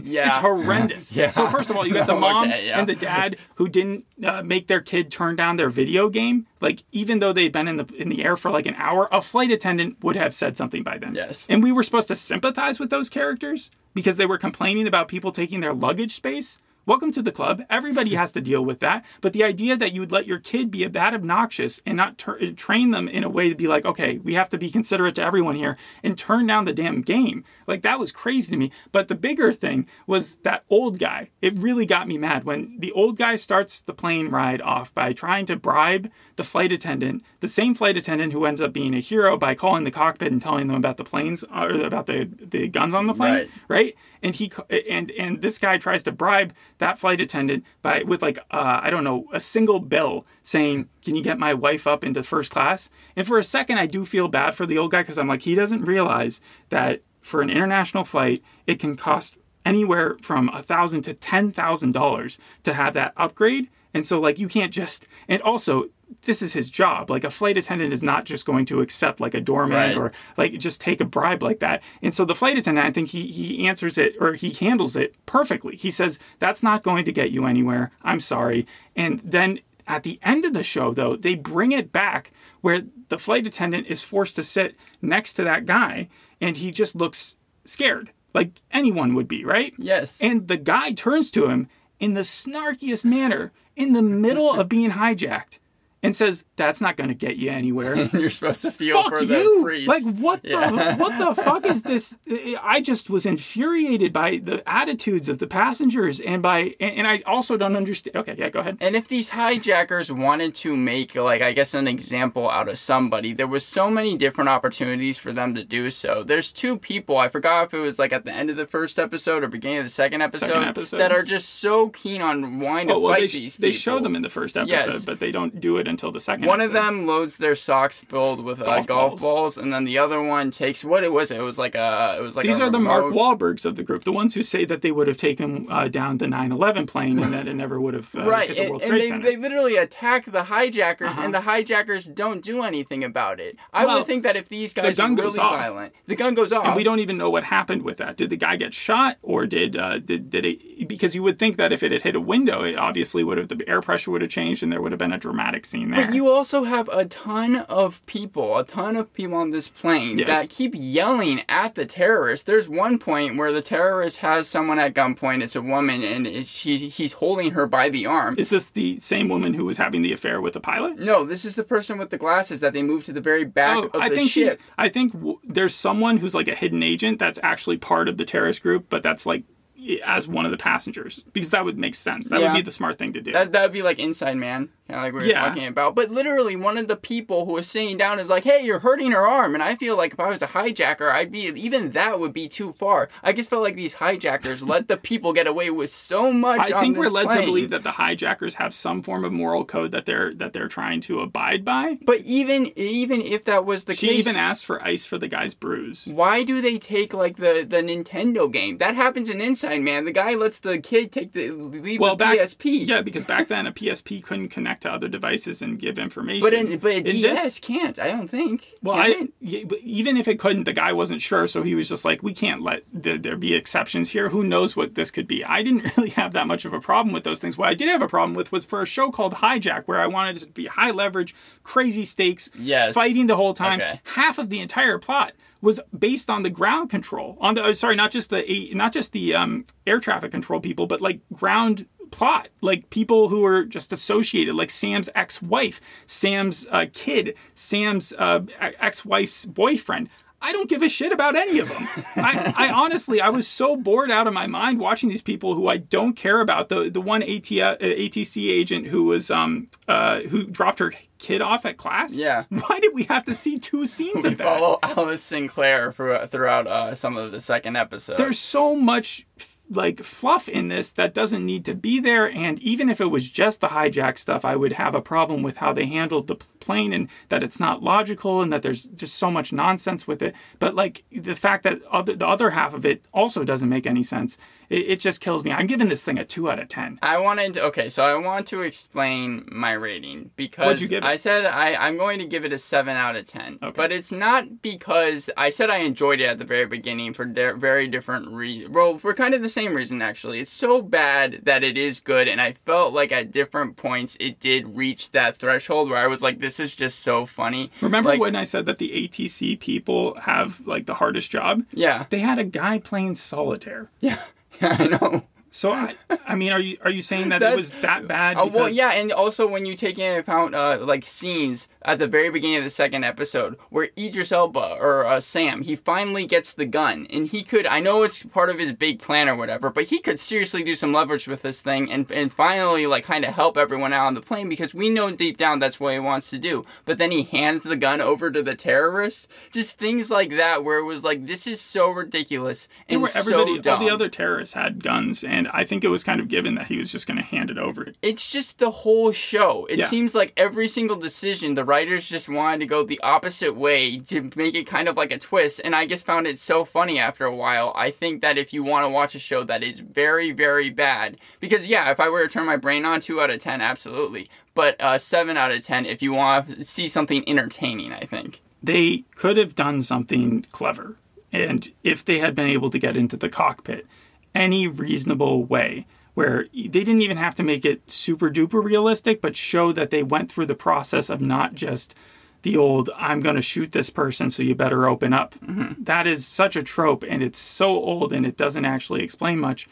Yeah. 0.02 0.28
It's 0.28 0.36
horrendous. 0.38 1.12
Yeah. 1.14 1.30
So 1.30 1.48
first 1.48 1.68
of 1.70 1.76
all, 1.76 1.86
you 1.86 1.92
got 1.94 2.06
the 2.14 2.14
mom 2.14 2.48
Okay, 2.48 2.66
yeah. 2.68 2.78
and 2.78 2.88
the 2.88 2.94
dad 2.94 3.36
who 3.56 3.68
didn't 3.68 4.06
uh, 4.24 4.42
make 4.42 4.66
their 4.66 4.80
kid 4.80 5.12
turn 5.12 5.36
down 5.36 5.56
their 5.56 5.68
video 5.70 6.08
game. 6.08 6.46
Like 6.60 6.84
even 6.92 7.18
though 7.18 7.32
they'd 7.32 7.52
been 7.52 7.68
in 7.68 7.76
the 7.76 7.86
in 7.96 8.08
the 8.08 8.24
air 8.24 8.36
for 8.36 8.50
like 8.50 8.66
an 8.66 8.74
hour, 8.76 9.08
a 9.12 9.20
flight 9.20 9.50
attendant 9.50 10.02
would 10.02 10.16
have 10.16 10.34
said 10.34 10.56
something 10.56 10.82
by 10.82 10.98
then. 10.98 11.14
Yes. 11.14 11.46
And 11.48 11.62
we 11.62 11.70
were 11.72 11.82
supposed 11.82 12.08
to 12.08 12.16
sympathize 12.16 12.78
with 12.78 12.90
those 12.90 13.08
characters 13.10 13.70
because 13.94 14.16
they 14.16 14.26
were 14.26 14.38
complaining 14.38 14.86
about 14.86 15.08
people 15.08 15.32
taking 15.32 15.60
their 15.60 15.74
luggage 15.74 16.14
space. 16.14 16.58
Welcome 16.86 17.12
to 17.12 17.22
the 17.22 17.32
club. 17.32 17.62
Everybody 17.70 18.14
has 18.14 18.32
to 18.32 18.42
deal 18.42 18.62
with 18.62 18.80
that. 18.80 19.06
But 19.22 19.32
the 19.32 19.42
idea 19.42 19.74
that 19.74 19.94
you 19.94 20.00
would 20.00 20.12
let 20.12 20.26
your 20.26 20.38
kid 20.38 20.70
be 20.70 20.86
that 20.86 21.14
obnoxious 21.14 21.80
and 21.86 21.96
not 21.96 22.18
tur 22.18 22.38
uh, 22.42 22.50
train 22.54 22.90
them 22.90 23.08
in 23.08 23.24
a 23.24 23.30
way 23.30 23.48
to 23.48 23.54
be 23.54 23.66
like, 23.66 23.86
okay, 23.86 24.18
we 24.18 24.34
have 24.34 24.50
to 24.50 24.58
be 24.58 24.70
considerate 24.70 25.14
to 25.14 25.24
everyone 25.24 25.56
here 25.56 25.78
and 26.02 26.18
turn 26.18 26.46
down 26.46 26.66
the 26.66 26.74
damn 26.74 27.00
game. 27.00 27.42
Like 27.66 27.80
that 27.82 27.98
was 27.98 28.12
crazy 28.12 28.50
to 28.50 28.58
me. 28.58 28.70
But 28.92 29.08
the 29.08 29.14
bigger 29.14 29.50
thing 29.50 29.86
was 30.06 30.34
that 30.42 30.64
old 30.68 30.98
guy. 30.98 31.30
It 31.40 31.58
really 31.58 31.86
got 31.86 32.06
me 32.06 32.18
mad 32.18 32.44
when 32.44 32.76
the 32.78 32.92
old 32.92 33.16
guy 33.16 33.36
starts 33.36 33.80
the 33.80 33.94
plane 33.94 34.28
ride 34.28 34.60
off 34.60 34.92
by 34.92 35.14
trying 35.14 35.46
to 35.46 35.56
bribe 35.56 36.10
the 36.36 36.44
flight 36.44 36.70
attendant, 36.70 37.22
the 37.40 37.48
same 37.48 37.74
flight 37.74 37.96
attendant 37.96 38.34
who 38.34 38.44
ends 38.44 38.60
up 38.60 38.74
being 38.74 38.94
a 38.94 39.00
hero 39.00 39.38
by 39.38 39.54
calling 39.54 39.84
the 39.84 39.90
cockpit 39.90 40.32
and 40.32 40.42
telling 40.42 40.66
them 40.66 40.76
about 40.76 40.98
the 40.98 41.04
planes 41.04 41.44
uh, 41.44 41.62
or 41.64 41.80
about 41.82 42.04
the 42.06 42.28
the 42.40 42.68
guns 42.68 42.92
on 42.92 43.06
the 43.06 43.14
plane 43.14 43.34
Right. 43.34 43.50
right? 43.68 43.94
And 44.24 44.34
he 44.34 44.50
and 44.88 45.12
and 45.12 45.42
this 45.42 45.58
guy 45.58 45.76
tries 45.78 46.02
to 46.04 46.12
bribe 46.12 46.54
that 46.78 46.98
flight 46.98 47.20
attendant 47.20 47.64
by 47.82 48.02
with 48.02 48.22
like 48.22 48.38
uh, 48.50 48.80
I 48.82 48.90
don't 48.90 49.04
know 49.04 49.26
a 49.32 49.38
single 49.38 49.78
bill 49.78 50.26
saying, 50.42 50.88
"Can 51.04 51.14
you 51.14 51.22
get 51.22 51.38
my 51.38 51.52
wife 51.52 51.86
up 51.86 52.02
into 52.02 52.22
first 52.22 52.50
class?" 52.50 52.88
And 53.14 53.26
for 53.26 53.38
a 53.38 53.44
second, 53.44 53.78
I 53.78 53.86
do 53.86 54.04
feel 54.06 54.28
bad 54.28 54.54
for 54.54 54.64
the 54.64 54.78
old 54.78 54.90
guy 54.92 55.02
because 55.02 55.18
I'm 55.18 55.28
like, 55.28 55.42
he 55.42 55.54
doesn't 55.54 55.84
realize 55.84 56.40
that 56.70 57.02
for 57.20 57.42
an 57.42 57.50
international 57.50 58.04
flight, 58.04 58.42
it 58.66 58.80
can 58.80 58.96
cost 58.96 59.36
anywhere 59.64 60.16
from 60.22 60.48
a 60.48 60.62
thousand 60.62 61.02
to 61.02 61.14
ten 61.14 61.50
thousand 61.52 61.92
dollars 61.92 62.38
to 62.62 62.72
have 62.72 62.94
that 62.94 63.12
upgrade. 63.16 63.68
And 63.92 64.06
so 64.06 64.18
like 64.20 64.38
you 64.38 64.48
can't 64.48 64.72
just 64.72 65.06
and 65.28 65.42
also 65.42 65.90
this 66.22 66.42
is 66.42 66.52
his 66.52 66.70
job. 66.70 67.10
Like 67.10 67.24
a 67.24 67.30
flight 67.30 67.56
attendant 67.56 67.92
is 67.92 68.02
not 68.02 68.24
just 68.24 68.46
going 68.46 68.66
to 68.66 68.80
accept 68.80 69.20
like 69.20 69.34
a 69.34 69.40
doorman 69.40 69.76
Right. 69.76 69.96
or 69.96 70.12
like 70.36 70.58
just 70.58 70.80
take 70.80 71.00
a 71.00 71.04
bribe 71.04 71.42
like 71.42 71.60
that. 71.60 71.82
And 72.02 72.12
so 72.14 72.24
the 72.24 72.34
flight 72.34 72.56
attendant, 72.58 72.86
I 72.86 72.90
think 72.90 73.08
he 73.10 73.26
he 73.26 73.66
answers 73.66 73.98
it 73.98 74.14
or 74.20 74.34
he 74.34 74.50
handles 74.50 74.96
it 74.96 75.14
perfectly. 75.26 75.76
He 75.76 75.90
says 75.90 76.18
that's 76.38 76.62
not 76.62 76.82
going 76.82 77.04
to 77.04 77.12
get 77.12 77.30
you 77.30 77.46
anywhere. 77.46 77.90
I'm 78.02 78.20
sorry. 78.20 78.66
And 78.96 79.20
then 79.24 79.60
at 79.86 80.02
the 80.02 80.18
end 80.22 80.44
of 80.44 80.52
the 80.54 80.62
show 80.62 80.92
though, 80.92 81.16
they 81.16 81.34
bring 81.34 81.72
it 81.72 81.92
back 81.92 82.32
where 82.60 82.82
the 83.08 83.18
flight 83.18 83.46
attendant 83.46 83.86
is 83.86 84.02
forced 84.02 84.36
to 84.36 84.42
sit 84.42 84.76
next 85.02 85.34
to 85.34 85.44
that 85.44 85.66
guy 85.66 86.08
and 86.40 86.56
he 86.56 86.70
just 86.72 86.94
looks 86.96 87.36
scared. 87.64 88.10
Like 88.32 88.60
anyone 88.72 89.14
would 89.14 89.28
be, 89.28 89.44
right? 89.44 89.74
Yes. 89.78 90.18
And 90.20 90.48
the 90.48 90.56
guy 90.56 90.92
turns 90.92 91.30
to 91.32 91.48
him 91.48 91.68
in 92.00 92.14
the 92.14 92.22
snarkiest 92.22 93.04
manner 93.04 93.52
in 93.76 93.92
the 93.92 94.02
middle 94.02 94.52
of 94.52 94.68
being 94.68 94.90
hijacked 94.92 95.58
and 96.04 96.14
says, 96.14 96.44
That's 96.56 96.80
not 96.80 96.96
going 96.96 97.08
to 97.08 97.14
get 97.14 97.36
you 97.36 97.50
anywhere. 97.50 97.96
You're 98.12 98.30
supposed 98.30 98.62
to 98.62 98.70
feel 98.70 99.02
fuck 99.02 99.12
for 99.18 99.24
the 99.24 99.38
you! 99.40 99.62
priest. 99.64 99.88
Like 99.88 100.04
what 100.16 100.42
the 100.42 100.50
Yeah. 100.50 100.96
what 100.98 101.18
the 101.18 101.42
fuck 101.42 101.64
is 101.66 101.82
this? 101.90 102.16
I 102.62 102.80
just 102.80 103.10
was 103.10 103.26
infuriated 103.26 104.12
by 104.12 104.38
the 104.42 104.62
attitudes 104.68 105.28
of 105.28 105.38
the 105.38 105.46
passengers 105.46 106.20
and 106.20 106.42
by 106.42 106.74
and, 106.80 107.06
I 107.08 107.22
also 107.26 107.56
don't 107.56 107.76
understand. 107.76 108.16
Okay, 108.16 108.34
yeah, 108.38 108.48
go 108.50 108.60
ahead. 108.60 108.76
And 108.80 108.94
if 108.94 109.08
these 109.08 109.30
hijackers 109.30 110.10
wanted 110.12 110.54
to 110.56 110.76
make, 110.76 111.14
like, 111.14 111.42
I 111.42 111.52
guess 111.52 111.74
an 111.74 111.88
example 111.88 112.48
out 112.50 112.68
of 112.68 112.78
somebody, 112.78 113.32
there 113.32 113.46
was 113.46 113.64
so 113.64 113.90
many 113.90 114.16
different 114.16 114.48
opportunities 114.50 115.18
for 115.18 115.32
them 115.32 115.54
to 115.54 115.64
do 115.64 115.90
so. 115.90 116.22
There's 116.22 116.52
two 116.52 116.78
people, 116.78 117.16
I 117.16 117.28
forgot 117.28 117.66
if 117.66 117.74
it 117.74 117.80
was 117.80 117.98
like 117.98 118.12
at 118.12 118.24
the 118.24 118.32
end 118.32 118.50
of 118.50 118.56
the 118.56 118.66
first 118.66 118.98
episode 118.98 119.42
or 119.44 119.48
beginning 119.48 119.78
of 119.78 119.84
the 119.84 119.90
second 119.90 120.20
episode, 120.22 120.46
second 120.46 120.64
episode. 120.64 120.98
that 120.98 121.12
are 121.12 121.22
just 121.22 121.48
so 121.60 121.88
keen 121.90 122.20
on 122.20 122.60
wanting 122.60 122.88
to 122.88 122.94
Oh 122.94 123.00
well, 123.00 123.12
fight 123.14 123.30
they, 123.32 123.38
these 123.38 123.56
People. 123.56 123.68
they 123.68 123.72
show 123.72 123.98
them 124.00 124.16
in 124.16 124.22
the 124.22 124.28
first 124.30 124.56
episode, 124.56 124.74
Yes. 124.92 125.04
but 125.04 125.20
they 125.20 125.32
don't 125.32 125.60
do 125.60 125.76
it 125.78 125.86
until 125.94 126.12
the 126.12 126.20
second. 126.20 126.46
One 126.46 126.60
of 126.60 126.72
them 126.72 127.06
loads 127.06 127.36
their 127.38 127.54
socks 127.54 128.00
filled 128.00 128.42
with 128.44 128.60
uh, 128.60 128.64
Golf 128.64 128.86
golf, 128.86 129.10
balls. 129.12 129.20
balls. 129.20 129.58
and 129.58 129.72
then 129.72 129.84
the 129.84 129.98
other 129.98 130.20
one 130.22 130.50
takes 130.50 130.84
what 130.84 131.04
it 131.04 131.12
was. 131.12 131.30
It 131.30 131.40
was 131.40 131.58
like 131.58 131.74
a. 131.74 132.16
It 132.18 132.22
was 132.22 132.36
like 132.36 132.44
These 132.46 132.60
are 132.60 132.68
the 132.70 132.78
Mark 132.80 133.04
remote- 133.06 133.38
Wahlbergs 133.38 133.64
of 133.64 133.76
the 133.76 133.82
group, 133.82 134.04
the 134.04 134.12
ones 134.12 134.34
who 134.34 134.42
say 134.42 134.64
that 134.64 134.82
they 134.82 134.90
would 134.92 135.06
have 135.08 135.16
taken 135.16 135.66
uh, 135.70 135.88
down 135.88 136.18
the 136.18 136.26
9/11 136.26 136.86
plane 136.88 137.18
and 137.18 137.32
that 137.32 137.46
it 137.48 137.54
never 137.54 137.80
would 137.80 137.94
have 137.94 138.14
uh, 138.16 138.24
Right, 138.26 138.48
hit 138.48 138.56
the 138.56 138.62
and, 138.62 138.70
World 138.70 138.82
and 138.82 138.90
Trade 138.90 139.02
they, 139.02 139.08
Center. 139.08 139.22
they 139.30 139.36
literally 139.36 139.76
attack 139.76 140.24
the 140.30 140.44
hijackers, 140.44 141.08
Uh-huh. 141.10 141.22
and 141.22 141.32
the 141.34 141.40
hijackers 141.42 142.06
don't 142.06 142.42
do 142.42 142.62
anything 142.62 143.04
about 143.04 143.40
it. 143.40 143.56
I 143.72 143.86
Well, 143.86 143.98
would 143.98 144.06
think 144.06 144.22
that 144.24 144.36
if 144.36 144.48
these 144.48 144.72
guys 144.74 144.96
gun 144.96 145.14
were 145.16 145.22
goes 145.22 145.36
really 145.36 145.46
off. 145.48 145.54
violent, 145.60 145.92
the 146.06 146.16
gun 146.16 146.34
goes 146.34 146.52
off. 146.52 146.66
and 146.66 146.76
we 146.76 146.82
don't 146.84 146.98
even 147.00 147.16
know 147.16 147.30
what 147.30 147.44
happened 147.44 147.82
with 147.82 147.98
that. 147.98 148.16
Did 148.16 148.30
the 148.30 148.36
guy 148.36 148.56
get 148.56 148.74
shot, 148.74 149.16
or 149.22 149.46
did 149.46 149.76
uh, 149.76 149.98
did 149.98 150.30
did 150.30 150.44
it? 150.44 150.88
Because 150.88 151.14
you 151.14 151.22
would 151.22 151.38
think 151.38 151.56
that 151.56 151.72
if 151.72 151.82
it 151.82 151.92
had 151.92 152.02
hit 152.02 152.16
a 152.16 152.20
window, 152.20 152.62
it 152.64 152.76
obviously 152.76 153.22
would 153.22 153.38
have 153.38 153.48
the 153.48 153.62
air 153.68 153.80
pressure 153.80 154.10
would 154.10 154.22
have 154.22 154.30
changed, 154.30 154.62
and 154.62 154.72
there 154.72 154.82
would 154.82 154.92
have 154.92 154.98
been 154.98 155.12
a 155.12 155.18
dramatic 155.18 155.64
scene 155.66 155.83
there. 155.90 156.06
But 156.06 156.14
you 156.14 156.28
also 156.30 156.64
have 156.64 156.88
a 156.92 157.04
ton 157.04 157.56
of 157.56 158.04
people, 158.06 158.56
a 158.58 158.64
ton 158.64 158.96
of 158.96 159.12
people 159.12 159.36
on 159.36 159.50
this 159.50 159.68
plane 159.68 160.18
Yes. 160.18 160.28
that 160.28 160.50
keep 160.50 160.72
yelling 160.76 161.42
at 161.48 161.74
the 161.74 161.86
terrorists. 161.86 162.44
There's 162.44 162.68
one 162.68 162.98
point 162.98 163.36
where 163.36 163.52
the 163.52 163.62
terrorist 163.62 164.18
has 164.18 164.48
someone 164.48 164.78
at 164.78 164.94
gunpoint. 164.94 165.42
It's 165.42 165.56
a 165.56 165.62
woman, 165.62 166.02
and 166.02 166.46
she, 166.46 166.76
he's 166.76 167.14
holding 167.14 167.52
her 167.52 167.66
by 167.66 167.88
the 167.88 168.06
arm. 168.06 168.34
Is 168.38 168.50
this 168.50 168.68
the 168.70 168.98
same 169.00 169.28
woman 169.28 169.54
who 169.54 169.64
was 169.64 169.78
having 169.78 170.02
the 170.02 170.12
affair 170.12 170.40
with 170.40 170.54
the 170.54 170.60
pilot? 170.60 170.98
No, 170.98 171.24
this 171.24 171.44
is 171.44 171.54
the 171.56 171.64
person 171.64 171.98
with 171.98 172.10
the 172.10 172.18
glasses 172.18 172.60
that 172.60 172.72
they 172.72 172.82
moved 172.82 173.06
to 173.06 173.12
the 173.12 173.20
very 173.20 173.44
back 173.44 173.78
Oh, 173.78 173.90
of 173.94 174.00
I 174.00 174.08
the 174.08 174.14
think 174.16 174.30
ship. 174.30 174.50
she's. 174.50 174.68
I 174.78 174.88
think 174.88 175.12
w- 175.12 175.38
there's 175.44 175.74
someone 175.74 176.18
who's 176.18 176.34
like 176.34 176.48
a 176.48 176.54
hidden 176.54 176.82
agent 176.82 177.18
that's 177.18 177.38
actually 177.42 177.76
part 177.78 178.08
of 178.08 178.16
the 178.16 178.24
terrorist 178.24 178.62
group, 178.62 178.86
but 178.88 179.02
that's 179.02 179.26
like 179.26 179.44
eh, 179.86 179.96
as 180.04 180.26
one 180.28 180.44
of 180.44 180.50
the 180.50 180.56
passengers 180.56 181.24
because 181.32 181.50
that 181.50 181.64
would 181.64 181.76
make 181.78 181.94
sense. 181.94 182.28
That 182.28 182.40
Yeah. 182.40 182.52
would 182.52 182.56
be 182.56 182.62
the 182.62 182.70
smart 182.70 182.98
thing 182.98 183.12
to 183.12 183.20
do. 183.20 183.32
That 183.32 183.52
that 183.52 183.62
would 183.62 183.72
be 183.72 183.82
like 183.82 183.98
Inside 183.98 184.36
Man, 184.36 184.70
kind 184.88 185.00
of 185.00 185.04
like 185.04 185.12
we 185.14 185.20
were 185.20 185.24
Yeah. 185.26 185.46
talking 185.48 185.66
about. 185.66 185.94
But 185.94 186.10
literally, 186.10 186.56
one 186.56 186.76
of 186.78 186.88
the 186.88 186.96
people 186.96 187.46
who 187.46 187.52
was 187.52 187.66
sitting 187.66 187.96
down 187.96 188.18
is 188.20 188.28
like, 188.28 188.44
"Hey, 188.44 188.62
you're 188.64 188.80
hurting 188.80 189.12
her 189.12 189.26
arm." 189.26 189.54
And 189.54 189.62
I 189.62 189.76
feel 189.76 189.96
like 189.96 190.12
if 190.12 190.20
I 190.20 190.28
was 190.28 190.42
a 190.42 190.46
hijacker, 190.48 191.10
I'd 191.10 191.32
be 191.32 191.40
even 191.54 191.92
that 191.92 192.20
would 192.20 192.32
be 192.32 192.48
too 192.48 192.72
far. 192.72 193.08
I 193.22 193.32
just 193.32 193.48
felt 193.50 193.62
like 193.62 193.76
these 193.76 193.94
hijackers 193.94 194.62
let 194.62 194.88
the 194.88 194.96
people 194.96 195.32
get 195.32 195.46
away 195.46 195.70
with 195.70 195.90
so 195.90 196.32
much. 196.32 196.60
I 196.60 196.80
think 196.80 196.96
we're 196.98 197.08
led 197.08 197.26
plane. 197.26 197.40
to 197.40 197.44
believe 197.46 197.70
that 197.70 197.82
the 197.82 197.92
hijackers 197.92 198.56
have 198.56 198.74
some 198.74 199.02
form 199.02 199.24
of 199.24 199.32
moral 199.32 199.64
code 199.64 199.92
that 199.92 200.04
they're 200.06 200.34
that 200.34 200.52
they're 200.52 200.68
trying 200.68 201.00
to 201.02 201.20
abide 201.20 201.64
by. 201.64 201.98
But 202.02 202.20
even 202.22 202.70
even 202.78 203.22
if 203.22 203.44
that 203.44 203.64
was 203.64 203.84
the 203.84 203.94
She 203.94 204.06
case, 204.08 204.14
she 204.16 204.18
even 204.20 204.36
asked 204.36 204.66
for 204.66 204.82
ice 204.84 205.04
for 205.06 205.16
the 205.18 205.28
guy's 205.28 205.54
bruise. 205.54 206.06
why 206.06 206.42
do 206.44 206.60
they 206.60 206.78
take 206.78 207.14
like 207.14 207.36
the 207.36 207.64
the 207.68 207.82
Nintendo 207.82 208.50
game? 208.52 208.78
That 208.78 208.94
happens 208.96 209.30
in 209.30 209.40
Inside 209.40 209.80
Man. 209.80 210.04
The 210.04 210.12
guy 210.12 210.34
lets 210.34 210.58
the 210.58 210.78
kid 210.78 211.10
take 211.10 211.32
the 211.32 211.50
leave 211.52 212.00
Well, 212.00 212.16
the 212.16 212.24
back 212.24 212.38
PSP. 212.38 212.86
yeah, 212.86 213.00
because 213.00 213.24
back 213.24 213.48
then 213.48 213.66
a 213.66 213.72
PSP 213.72 214.20
couldn't 214.22 214.48
connect 214.48 214.73
to 214.80 214.92
other 214.92 215.08
devices 215.08 215.62
and 215.62 215.78
give 215.78 215.98
information. 215.98 216.40
But 216.42 216.52
in, 216.52 216.78
but 216.78 216.92
In 216.92 217.04
DS 217.04 217.42
this- 217.44 217.58
can't. 217.60 217.98
I 217.98 218.08
don't 218.08 218.28
think. 218.28 218.72
Well, 218.82 218.96
I, 218.96 219.28
even 219.40 220.16
if 220.16 220.28
it 220.28 220.38
couldn't, 220.38 220.64
the 220.64 220.72
guy 220.72 220.92
wasn't 220.92 221.22
sure, 221.22 221.46
so 221.46 221.62
he 221.62 221.74
was 221.74 221.88
just 221.88 222.04
like, 222.04 222.22
"We 222.22 222.34
can't 222.34 222.62
let 222.62 222.82
the, 222.92 223.16
there 223.18 223.36
be 223.36 223.54
exceptions 223.54 224.10
here. 224.10 224.28
Who 224.30 224.42
knows 224.44 224.76
what 224.76 224.94
this 224.94 225.10
could 225.10 225.26
be?" 225.26 225.44
I 225.44 225.62
didn't 225.62 225.92
really 225.96 226.10
have 226.10 226.32
that 226.34 226.46
much 226.46 226.64
of 226.64 226.72
a 226.72 226.80
problem 226.80 227.12
with 227.12 227.24
those 227.24 227.40
things. 227.40 227.56
What 227.58 227.68
I 227.68 227.74
did 227.74 227.88
have 227.88 228.02
a 228.02 228.08
problem 228.08 228.34
with 228.34 228.52
was 228.52 228.64
for 228.64 228.82
a 228.82 228.86
show 228.86 229.10
called 229.10 229.34
Hijack, 229.34 229.84
where 229.86 230.00
I 230.00 230.06
wanted 230.06 230.36
it 230.38 230.40
to 230.40 230.46
be 230.46 230.66
high 230.66 230.90
leverage, 230.90 231.34
crazy 231.62 232.04
stakes, 232.04 232.50
Yes. 232.58 232.94
fighting 232.94 233.26
the 233.26 233.36
whole 233.36 233.54
time. 233.54 233.80
Okay. 233.80 234.00
Half 234.14 234.38
of 234.38 234.50
the 234.50 234.60
entire 234.60 234.98
plot 234.98 235.32
was 235.60 235.80
based 235.98 236.28
on 236.28 236.42
the 236.42 236.50
ground 236.50 236.90
control, 236.90 237.38
on 237.40 237.54
the 237.54 237.64
uh, 237.64 237.72
sorry, 237.72 237.96
not 237.96 238.10
just 238.10 238.28
the 238.30 238.70
not 238.74 238.92
just 238.92 239.12
the 239.12 239.34
um, 239.34 239.64
air 239.86 239.98
traffic 239.98 240.30
control 240.30 240.60
people, 240.60 240.86
but 240.86 241.00
like 241.00 241.20
ground 241.32 241.86
plot 242.14 242.48
like 242.60 242.88
people 242.90 243.28
who 243.28 243.44
are 243.44 243.64
just 243.64 243.92
associated 243.92 244.54
like 244.54 244.70
sam's 244.70 245.10
ex-wife 245.16 245.80
sam's 246.06 246.66
uh, 246.70 246.86
kid 246.92 247.34
sam's 247.56 248.12
uh, 248.18 248.40
ex-wife's 248.60 249.44
boyfriend 249.46 250.08
I 250.46 250.52
don't 250.52 250.68
give 250.68 250.82
a 250.82 250.90
shit 250.90 251.10
about 251.10 251.36
any 251.36 251.58
of 251.58 251.70
them. 251.70 252.04
I, 252.16 252.52
I 252.54 252.70
honestly, 252.70 253.18
I 253.18 253.30
was 253.30 253.48
so 253.48 253.76
bored 253.78 254.10
out 254.10 254.26
of 254.26 254.34
my 254.34 254.46
mind 254.46 254.78
watching 254.78 255.08
these 255.08 255.22
people 255.22 255.54
who 255.54 255.68
I 255.68 255.78
don't 255.78 256.12
care 256.12 256.40
about. 256.42 256.68
The 256.68 256.90
the 256.90 257.00
one 257.00 257.22
AT, 257.22 257.50
uh, 257.50 257.78
ATC 257.78 258.50
agent 258.50 258.88
who 258.88 259.04
was 259.04 259.30
um 259.30 259.68
uh 259.88 260.20
who 260.20 260.44
dropped 260.44 260.80
her 260.80 260.92
kid 261.18 261.40
off 261.40 261.64
at 261.64 261.78
class. 261.78 262.12
Yeah. 262.14 262.44
Why 262.50 262.78
did 262.78 262.92
we 262.92 263.04
have 263.04 263.24
to 263.24 263.34
see 263.34 263.58
two 263.58 263.86
scenes 263.86 264.24
We 264.24 264.32
of 264.32 264.36
that? 264.36 264.44
follow 264.44 264.78
Alice 264.82 265.22
Sinclair 265.22 265.92
throughout, 265.92 266.30
throughout 266.30 266.66
uh, 266.66 266.94
some 266.94 267.16
of 267.16 267.32
the 267.32 267.40
second 267.40 267.76
episode. 267.76 268.18
there's 268.18 268.38
so 268.38 268.76
much 268.76 269.26
like 269.70 270.02
fluff 270.02 270.48
in 270.48 270.68
this 270.68 270.92
that 270.92 271.14
doesn't 271.14 271.44
need 271.44 271.64
to 271.64 271.74
be 271.74 271.98
there 271.98 272.30
and 272.30 272.60
even 272.60 272.90
if 272.90 273.00
it 273.00 273.10
was 273.10 273.28
just 273.28 273.60
the 273.60 273.68
hijack 273.68 274.18
stuff 274.18 274.44
i 274.44 274.54
would 274.54 274.72
have 274.72 274.94
a 274.94 275.00
problem 275.00 275.42
with 275.42 275.56
how 275.56 275.72
they 275.72 275.86
handled 275.86 276.26
the 276.26 276.36
plane 276.64 276.92
and 276.92 277.08
that 277.28 277.42
it's 277.42 277.60
not 277.60 277.82
logical 277.82 278.40
and 278.40 278.52
that 278.52 278.62
there's 278.62 278.84
just 278.84 279.16
so 279.16 279.30
much 279.30 279.52
nonsense 279.52 280.06
with 280.06 280.22
it. 280.22 280.34
But 280.58 280.74
like 280.74 281.04
the 281.12 281.34
fact 281.34 281.62
that 281.64 281.82
other, 281.90 282.16
the 282.16 282.26
other 282.26 282.50
half 282.50 282.74
of 282.74 282.84
it 282.86 283.04
also 283.12 283.44
doesn't 283.44 283.68
make 283.68 283.86
any 283.86 284.02
sense 284.02 284.38
It, 284.70 284.86
it 284.90 285.00
just 285.00 285.20
kills 285.20 285.44
me. 285.44 285.50
I'm 285.52 285.66
giving 285.66 285.88
this 285.88 286.04
thing 286.04 286.18
a 286.18 286.24
two 286.24 286.50
out 286.50 286.58
of 286.58 286.68
ten. 286.68 286.98
I 287.02 287.18
wanted 287.18 287.58
okay, 287.58 287.88
so 287.88 288.04
I 288.04 288.14
want 288.16 288.46
to 288.48 288.60
explain 288.62 289.46
my 289.50 289.72
rating 289.72 290.30
because? 290.36 290.90
I 291.02 291.16
said 291.16 291.46
I, 291.46 291.74
I'm 291.74 291.96
going 291.96 292.18
to 292.18 292.26
give 292.26 292.44
it 292.44 292.52
a 292.52 292.58
seven 292.58 292.96
out 292.96 293.16
of 293.16 293.26
ten. 293.26 293.58
Okay. 293.62 293.72
But 293.74 293.92
it's 293.92 294.12
not 294.12 294.62
because 294.62 295.30
I 295.36 295.50
said 295.50 295.70
I 295.70 295.78
enjoyed 295.78 296.20
it 296.20 296.24
at 296.26 296.38
the 296.38 296.44
very 296.44 296.66
beginning 296.66 297.14
for 297.14 297.24
de- 297.24 297.54
very 297.54 297.86
different 297.88 298.28
reasons. 298.28 298.74
Well, 298.74 298.98
for 298.98 299.14
kind 299.14 299.34
of 299.34 299.42
the 299.42 299.48
same 299.48 299.74
reason 299.74 300.00
actually. 300.02 300.40
It's 300.40 300.50
so 300.50 300.82
bad 300.82 301.40
that 301.44 301.64
it 301.64 301.76
is 301.78 302.00
good, 302.00 302.28
and 302.28 302.40
I 302.40 302.52
felt 302.52 302.92
like 302.92 303.12
at 303.12 303.30
different 303.32 303.76
points 303.76 304.16
it 304.20 304.40
did 304.40 304.76
reach 304.76 305.10
that 305.12 305.36
threshold 305.36 305.90
where 305.90 305.98
I 305.98 306.06
was 306.06 306.22
like, 306.22 306.40
this 306.40 306.58
is 306.60 306.74
just 306.74 307.00
so 307.00 307.26
funny. 307.26 307.70
Remember 307.80 308.10
Like, 308.10 308.20
when 308.20 308.36
I 308.36 308.44
said 308.44 308.66
that 308.66 308.78
the 308.78 308.90
ATC 309.08 309.58
people 309.60 310.14
have 310.20 310.60
like 310.66 310.86
the 310.86 310.94
hardest 310.94 311.30
job? 311.30 311.62
Yeah, 311.72 312.06
They 312.10 312.20
had 312.20 312.38
a 312.38 312.44
guy 312.44 312.78
playing 312.78 313.14
solitaire. 313.16 313.90
yeah, 314.00 314.18
yeah. 314.60 314.76
I 314.80 314.86
know. 314.86 315.24
So 315.54 315.70
I, 315.70 315.94
I 316.26 316.34
mean, 316.34 316.50
are 316.52 316.58
you 316.58 316.76
are 316.82 316.90
you 316.90 317.00
saying 317.00 317.28
that 317.28 317.40
it 317.40 317.54
was 317.54 317.70
that 317.80 318.08
bad? 318.08 318.36
Uh, 318.36 318.46
well, 318.46 318.68
yeah, 318.68 318.90
and 318.90 319.12
also 319.12 319.46
when 319.46 319.64
you 319.66 319.76
take 319.76 320.00
into 320.00 320.18
account 320.18 320.52
uh, 320.52 320.78
like 320.80 321.06
scenes 321.06 321.68
at 321.84 322.00
the 322.00 322.08
very 322.08 322.28
beginning 322.28 322.56
of 322.56 322.64
the 322.64 322.70
second 322.70 323.04
episode 323.04 323.56
where 323.70 323.90
Idris 323.96 324.32
Elba 324.32 324.78
or 324.80 325.06
uh, 325.06 325.20
Sam 325.20 325.62
he 325.62 325.76
finally 325.76 326.26
gets 326.26 326.54
the 326.54 326.66
gun 326.66 327.06
and 327.08 327.28
he 327.28 327.44
could 327.44 327.66
I 327.66 327.78
know 327.78 328.02
it's 328.02 328.24
part 328.24 328.50
of 328.50 328.58
his 328.58 328.72
big 328.72 328.98
plan 328.98 329.28
or 329.28 329.36
whatever, 329.36 329.70
but 329.70 329.84
he 329.84 330.00
could 330.00 330.18
seriously 330.18 330.64
do 330.64 330.74
some 330.74 330.92
leverage 330.92 331.28
with 331.28 331.42
this 331.42 331.60
thing 331.62 331.88
and 331.92 332.10
and 332.10 332.32
finally 332.32 332.88
like 332.88 333.04
kind 333.04 333.24
of 333.24 333.32
help 333.32 333.56
everyone 333.56 333.92
out 333.92 334.06
on 334.06 334.14
the 334.14 334.22
plane 334.22 334.48
because 334.48 334.74
we 334.74 334.88
know 334.90 335.12
deep 335.12 335.36
down 335.36 335.60
that's 335.60 335.78
what 335.78 335.92
he 335.92 336.00
wants 336.00 336.30
to 336.30 336.38
do. 336.38 336.64
But 336.84 336.98
then 336.98 337.12
he 337.12 337.22
hands 337.22 337.62
the 337.62 337.76
gun 337.76 338.00
over 338.00 338.28
to 338.28 338.42
the 338.42 338.56
terrorists, 338.56 339.28
just 339.52 339.78
things 339.78 340.10
like 340.10 340.30
that 340.30 340.64
where 340.64 340.78
it 340.78 340.84
was 340.84 341.04
like 341.04 341.26
this 341.28 341.46
is 341.46 341.60
so 341.60 341.90
ridiculous 341.90 342.66
They 342.88 342.94
and 342.96 343.02
were 343.02 343.10
everybody, 343.14 343.56
so 343.56 343.62
dumb. 343.62 343.78
all 343.78 343.86
the 343.86 343.92
other 343.92 344.08
terrorists 344.08 344.54
had 344.54 344.82
guns, 344.82 345.22
and 345.22 345.43
I 345.52 345.64
think 345.64 345.84
it 345.84 345.88
was 345.88 346.04
kind 346.04 346.20
of 346.20 346.28
given 346.28 346.54
that 346.54 346.66
he 346.66 346.76
was 346.78 346.90
just 346.90 347.06
going 347.06 347.16
to 347.16 347.22
hand 347.22 347.50
it 347.50 347.58
over. 347.58 347.86
it's 348.02 348.28
just 348.30 348.58
the 348.58 348.70
whole 348.70 349.12
show. 349.12 349.66
It 349.70 349.78
Yeah. 349.80 349.86
seems 349.86 350.14
like 350.14 350.32
every 350.36 350.68
single 350.68 350.96
decision, 350.96 351.54
the 351.54 351.64
writers 351.64 352.08
just 352.08 352.28
wanted 352.28 352.60
to 352.60 352.66
go 352.66 352.84
the 352.84 353.00
opposite 353.02 353.54
way 353.56 353.98
to 353.98 354.30
make 354.36 354.54
it 354.54 354.66
kind 354.66 354.88
of 354.88 354.96
like 354.96 355.10
a 355.12 355.18
twist. 355.18 355.60
And 355.64 355.74
I 355.74 355.86
just 355.86 356.06
found 356.06 356.26
it 356.26 356.38
so 356.38 356.64
funny 356.64 356.98
after 356.98 357.24
a 357.24 357.34
while. 357.34 357.72
I 357.76 357.90
think 357.90 358.20
that 358.22 358.38
if 358.38 358.52
you 358.52 358.62
want 358.62 358.84
to 358.84 358.88
watch 358.88 359.14
a 359.14 359.18
show 359.18 359.44
that 359.44 359.62
is 359.62 359.80
very, 359.80 360.32
very 360.32 360.70
bad, 360.70 361.16
because 361.40 361.66
yeah, 361.66 361.90
if 361.90 362.00
I 362.00 362.08
were 362.08 362.26
to 362.26 362.32
turn 362.32 362.46
my 362.46 362.56
brain 362.56 362.84
on, 362.84 363.00
two 363.00 363.20
out 363.20 363.30
of 363.30 363.40
ten, 363.40 363.60
absolutely. 363.60 364.28
But 364.54 364.80
uh, 364.80 364.98
seven 364.98 365.36
out 365.36 365.50
of 365.52 365.64
ten 365.64 365.84
if 365.86 366.02
you 366.02 366.12
want 366.12 366.48
to 366.48 366.64
see 366.64 366.88
something 366.88 367.28
entertaining. 367.28 367.92
I 367.92 368.04
think. 368.04 368.40
They 368.62 369.04
could 369.14 369.36
have 369.36 369.54
done 369.54 369.82
something 369.82 370.46
clever, 370.52 370.96
and 371.32 371.70
if 371.82 372.04
they 372.04 372.18
had 372.18 372.34
been 372.34 372.48
able 372.48 372.70
to 372.70 372.78
get 372.78 372.96
into 372.96 373.16
the 373.16 373.28
cockpit 373.28 373.86
any 374.34 374.66
reasonable 374.66 375.44
way, 375.44 375.86
where 376.14 376.46
they 376.52 376.68
didn't 376.68 377.02
even 377.02 377.16
have 377.16 377.34
to 377.34 377.42
make 377.42 377.64
it 377.64 377.90
super 377.90 378.30
duper 378.30 378.62
realistic, 378.62 379.20
but 379.20 379.36
show 379.36 379.72
that 379.72 379.90
they 379.90 380.02
went 380.02 380.30
through 380.30 380.46
the 380.46 380.54
process 380.54 381.10
of 381.10 381.20
not 381.20 381.54
just 381.54 381.94
the 382.42 382.56
old 382.56 382.90
"I'm 382.96 383.20
going 383.20 383.36
to 383.36 383.42
shoot 383.42 383.72
this 383.72 383.90
person, 383.90 384.30
so 384.30 384.42
you 384.42 384.54
better 384.54 384.86
open 384.86 385.12
up." 385.12 385.34
Mm-hmm. 385.36 385.82
That 385.84 386.06
is 386.06 386.26
such 386.26 386.56
a 386.56 386.62
trope, 386.62 387.04
and 387.08 387.22
it's 387.22 387.38
so 387.38 387.68
old, 387.70 388.12
and 388.12 388.26
it 388.26 388.36
doesn't 388.36 388.64
actually 388.64 389.02
explain 389.02 389.38
much. 389.38 389.68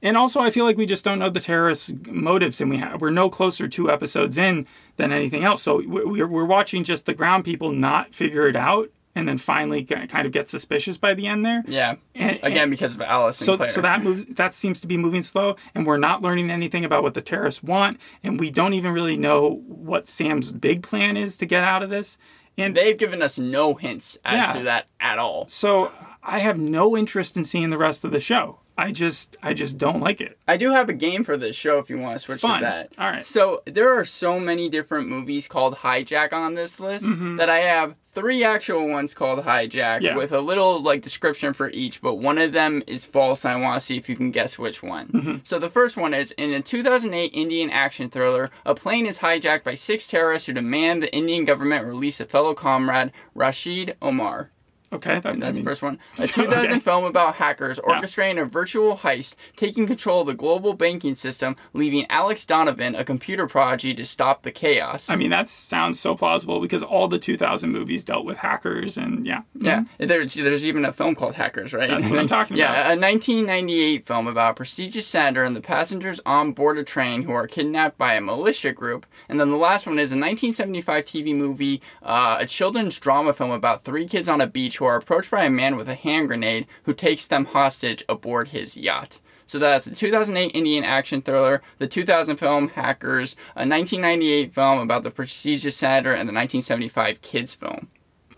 And 0.00 0.16
also, 0.16 0.40
I 0.40 0.50
feel 0.50 0.64
like 0.64 0.76
we 0.76 0.86
just 0.86 1.04
don't 1.04 1.18
know 1.18 1.28
the 1.28 1.40
terrorists' 1.40 1.92
motives, 2.06 2.60
and 2.60 2.70
we 2.70 2.78
ha- 2.78 2.96
we're 2.98 3.10
no 3.10 3.28
closer 3.28 3.66
two 3.66 3.90
episodes 3.90 4.38
in 4.38 4.64
than 4.96 5.12
anything 5.12 5.44
else. 5.44 5.62
So 5.62 5.82
we're, 5.84 6.26
we're 6.26 6.44
watching 6.44 6.84
just 6.84 7.04
the 7.04 7.14
ground 7.14 7.44
people 7.44 7.72
not 7.72 8.14
figure 8.14 8.46
it 8.46 8.56
out, 8.56 8.90
and 9.18 9.28
then 9.28 9.36
finally 9.36 9.84
mm-hmm. 9.84 10.06
kind 10.06 10.26
of 10.26 10.32
get 10.32 10.48
suspicious 10.48 10.96
by 10.96 11.12
the 11.14 11.26
end 11.26 11.44
there. 11.44 11.64
Yeah. 11.66 11.96
And- 12.14 12.38
Again, 12.42 12.70
because 12.70 12.94
of 12.94 13.00
Alice 13.02 13.40
and 13.40 13.46
So, 13.46 13.56
Claire. 13.56 13.68
so 13.68 13.80
that 13.82 14.02
moves. 14.02 14.24
That 14.36 14.54
seems 14.54 14.80
to 14.80 14.86
be 14.86 14.96
moving 14.96 15.22
slow, 15.22 15.56
and 15.74 15.86
we're 15.86 15.98
not 15.98 16.22
learning 16.22 16.50
anything 16.50 16.84
about 16.84 17.02
what 17.02 17.14
the 17.14 17.20
terrorists 17.20 17.62
want, 17.62 17.98
and 18.22 18.38
we 18.38 18.50
don't 18.50 18.74
even 18.74 18.92
really 18.92 19.16
know 19.16 19.62
what 19.66 20.08
Sam's 20.08 20.52
big 20.52 20.82
plan 20.82 21.16
is 21.16 21.36
to 21.38 21.46
get 21.46 21.64
out 21.64 21.82
of 21.82 21.90
this. 21.90 22.16
And 22.56 22.76
They've 22.76 22.96
given 22.96 23.22
us 23.22 23.38
no 23.38 23.74
hints 23.74 24.16
as 24.24 24.34
Yeah. 24.48 24.52
to 24.58 24.62
that 24.64 24.86
at 25.00 25.18
all. 25.18 25.46
so 25.48 25.92
I 26.22 26.40
have 26.40 26.58
no 26.58 26.96
interest 26.96 27.36
in 27.36 27.44
seeing 27.44 27.70
the 27.70 27.78
rest 27.78 28.04
of 28.04 28.10
the 28.10 28.20
show. 28.20 28.60
I 28.78 28.92
just, 28.92 29.36
I 29.42 29.54
just 29.54 29.76
don't 29.76 30.00
like 30.00 30.20
it. 30.20 30.38
I 30.46 30.56
do 30.56 30.70
have 30.70 30.88
a 30.88 30.92
game 30.92 31.24
for 31.24 31.36
this 31.36 31.56
show 31.56 31.78
if 31.78 31.90
you 31.90 31.98
want 31.98 32.14
to 32.14 32.18
switch 32.20 32.40
Fun. 32.42 32.60
to 32.60 32.64
that. 32.64 32.92
All 32.96 33.10
right. 33.10 33.24
So 33.24 33.62
there 33.66 33.98
are 33.98 34.04
so 34.04 34.38
many 34.38 34.68
different 34.68 35.08
movies 35.08 35.48
called 35.48 35.74
Hijack 35.74 36.32
on 36.32 36.54
this 36.54 36.78
list 36.78 37.04
that 37.38 37.50
I 37.50 37.58
have 37.58 37.96
three 38.06 38.44
actual 38.44 38.88
ones 38.88 39.14
called 39.14 39.44
Hijack 39.44 39.68
Mm-hmm. 39.98 40.04
Yeah. 40.04 40.16
with 40.16 40.30
a 40.32 40.40
little 40.40 40.80
like 40.80 41.02
description 41.02 41.52
for 41.52 41.70
each, 41.70 42.00
but 42.00 42.14
one 42.14 42.38
of 42.38 42.52
them 42.52 42.82
is 42.86 43.04
false 43.04 43.44
and 43.44 43.52
I 43.52 43.56
want 43.60 43.80
to 43.80 43.84
see 43.84 43.96
if 43.96 44.08
you 44.08 44.14
can 44.16 44.30
guess 44.30 44.58
which 44.58 44.80
one. 44.82 45.08
Mm-hmm. 45.08 45.36
So 45.42 45.58
the 45.58 45.68
first 45.68 45.96
one 45.96 46.14
is 46.14 46.30
in 46.32 46.52
a 46.52 46.62
2008 46.62 47.32
Indian 47.34 47.70
action 47.70 48.08
thriller, 48.08 48.50
a 48.64 48.74
plane 48.76 49.06
is 49.06 49.18
hijacked 49.18 49.64
by 49.64 49.74
six 49.74 50.06
terrorists 50.06 50.46
who 50.46 50.52
demand 50.52 51.02
the 51.02 51.12
Indian 51.14 51.44
government 51.44 51.84
release 51.84 52.20
a 52.20 52.26
fellow 52.26 52.54
comrade, 52.54 53.10
Rashid 53.34 53.96
Omar. 54.00 54.50
Okay, 54.92 55.20
that, 55.20 55.38
That's 55.38 55.54
mean, 55.54 55.64
the 55.64 55.70
first 55.70 55.82
one. 55.82 55.98
A 56.18 56.26
So, 56.26 56.44
2000 56.44 56.70
okay. 56.70 56.80
film 56.80 57.04
about 57.04 57.34
hackers 57.34 57.78
orchestrating 57.80 58.40
a 58.40 58.44
virtual 58.46 58.96
heist, 58.98 59.36
taking 59.56 59.86
control 59.86 60.22
of 60.22 60.28
the 60.28 60.34
global 60.34 60.72
banking 60.72 61.14
system, 61.14 61.56
leaving 61.74 62.06
Alex 62.08 62.46
Donovan, 62.46 62.94
a 62.94 63.04
computer 63.04 63.46
prodigy, 63.46 63.94
to 63.94 64.04
stop 64.04 64.42
the 64.42 64.50
chaos. 64.50 65.10
I 65.10 65.16
mean, 65.16 65.30
that 65.30 65.48
sounds 65.48 66.00
so 66.00 66.14
plausible 66.14 66.60
because 66.60 66.82
all 66.82 67.08
the 67.08 67.18
2000 67.18 67.70
movies 67.70 68.04
dealt 68.04 68.24
with 68.24 68.38
hackers, 68.38 68.96
and 68.96 69.26
yeah, 69.26 69.42
yeah, 69.54 69.84
there's 69.98 70.34
there's 70.34 70.64
even 70.64 70.84
a 70.84 70.92
film 70.92 71.14
called 71.14 71.34
Hackers, 71.34 71.72
right? 71.74 71.88
That's 71.88 72.08
what 72.08 72.18
I'm 72.18 72.26
talking 72.26 72.56
yeah, 72.56 72.72
about. 72.72 72.76
Yeah, 72.76 72.94
a 72.94 73.00
1998 73.00 74.06
film 74.06 74.26
about 74.26 74.52
a 74.52 74.54
prestigious 74.54 75.06
senator 75.06 75.44
and 75.44 75.54
the 75.54 75.60
passengers 75.60 76.20
on 76.24 76.52
board 76.52 76.78
a 76.78 76.84
train 76.84 77.22
who 77.22 77.32
are 77.32 77.46
kidnapped 77.46 77.98
by 77.98 78.14
a 78.14 78.20
militia 78.20 78.72
group. 78.72 79.06
And 79.28 79.38
then 79.38 79.50
the 79.50 79.56
last 79.56 79.86
one 79.86 79.98
is 79.98 80.12
a 80.12 80.16
1975 80.16 81.04
TV 81.04 81.34
movie, 81.34 81.82
uh, 82.02 82.38
a 82.40 82.46
children's 82.46 82.98
drama 82.98 83.32
film 83.32 83.50
about 83.50 83.84
three 83.84 84.06
kids 84.06 84.28
on 84.28 84.40
a 84.40 84.46
beach 84.46 84.77
who 84.78 84.84
are 84.86 84.96
approached 84.96 85.30
by 85.30 85.44
a 85.44 85.50
man 85.50 85.76
with 85.76 85.88
a 85.88 85.94
hand 85.94 86.28
grenade 86.28 86.66
who 86.84 86.94
takes 86.94 87.26
them 87.26 87.44
hostage 87.44 88.04
aboard 88.08 88.48
his 88.48 88.76
yacht. 88.76 89.20
So 89.46 89.58
that's 89.58 89.86
the 89.86 89.94
2008 89.94 90.50
Indian 90.54 90.84
action 90.84 91.22
thriller, 91.22 91.62
the 91.78 91.86
2000 91.86 92.36
film 92.36 92.68
Hackers, 92.68 93.34
a 93.56 93.64
1998 93.66 94.52
film 94.52 94.78
about 94.80 95.04
the 95.04 95.10
prestigious 95.10 95.76
senator, 95.76 96.10
and 96.10 96.28
the 96.28 96.34
1975 96.34 97.22
kids 97.22 97.54
film. 97.54 97.88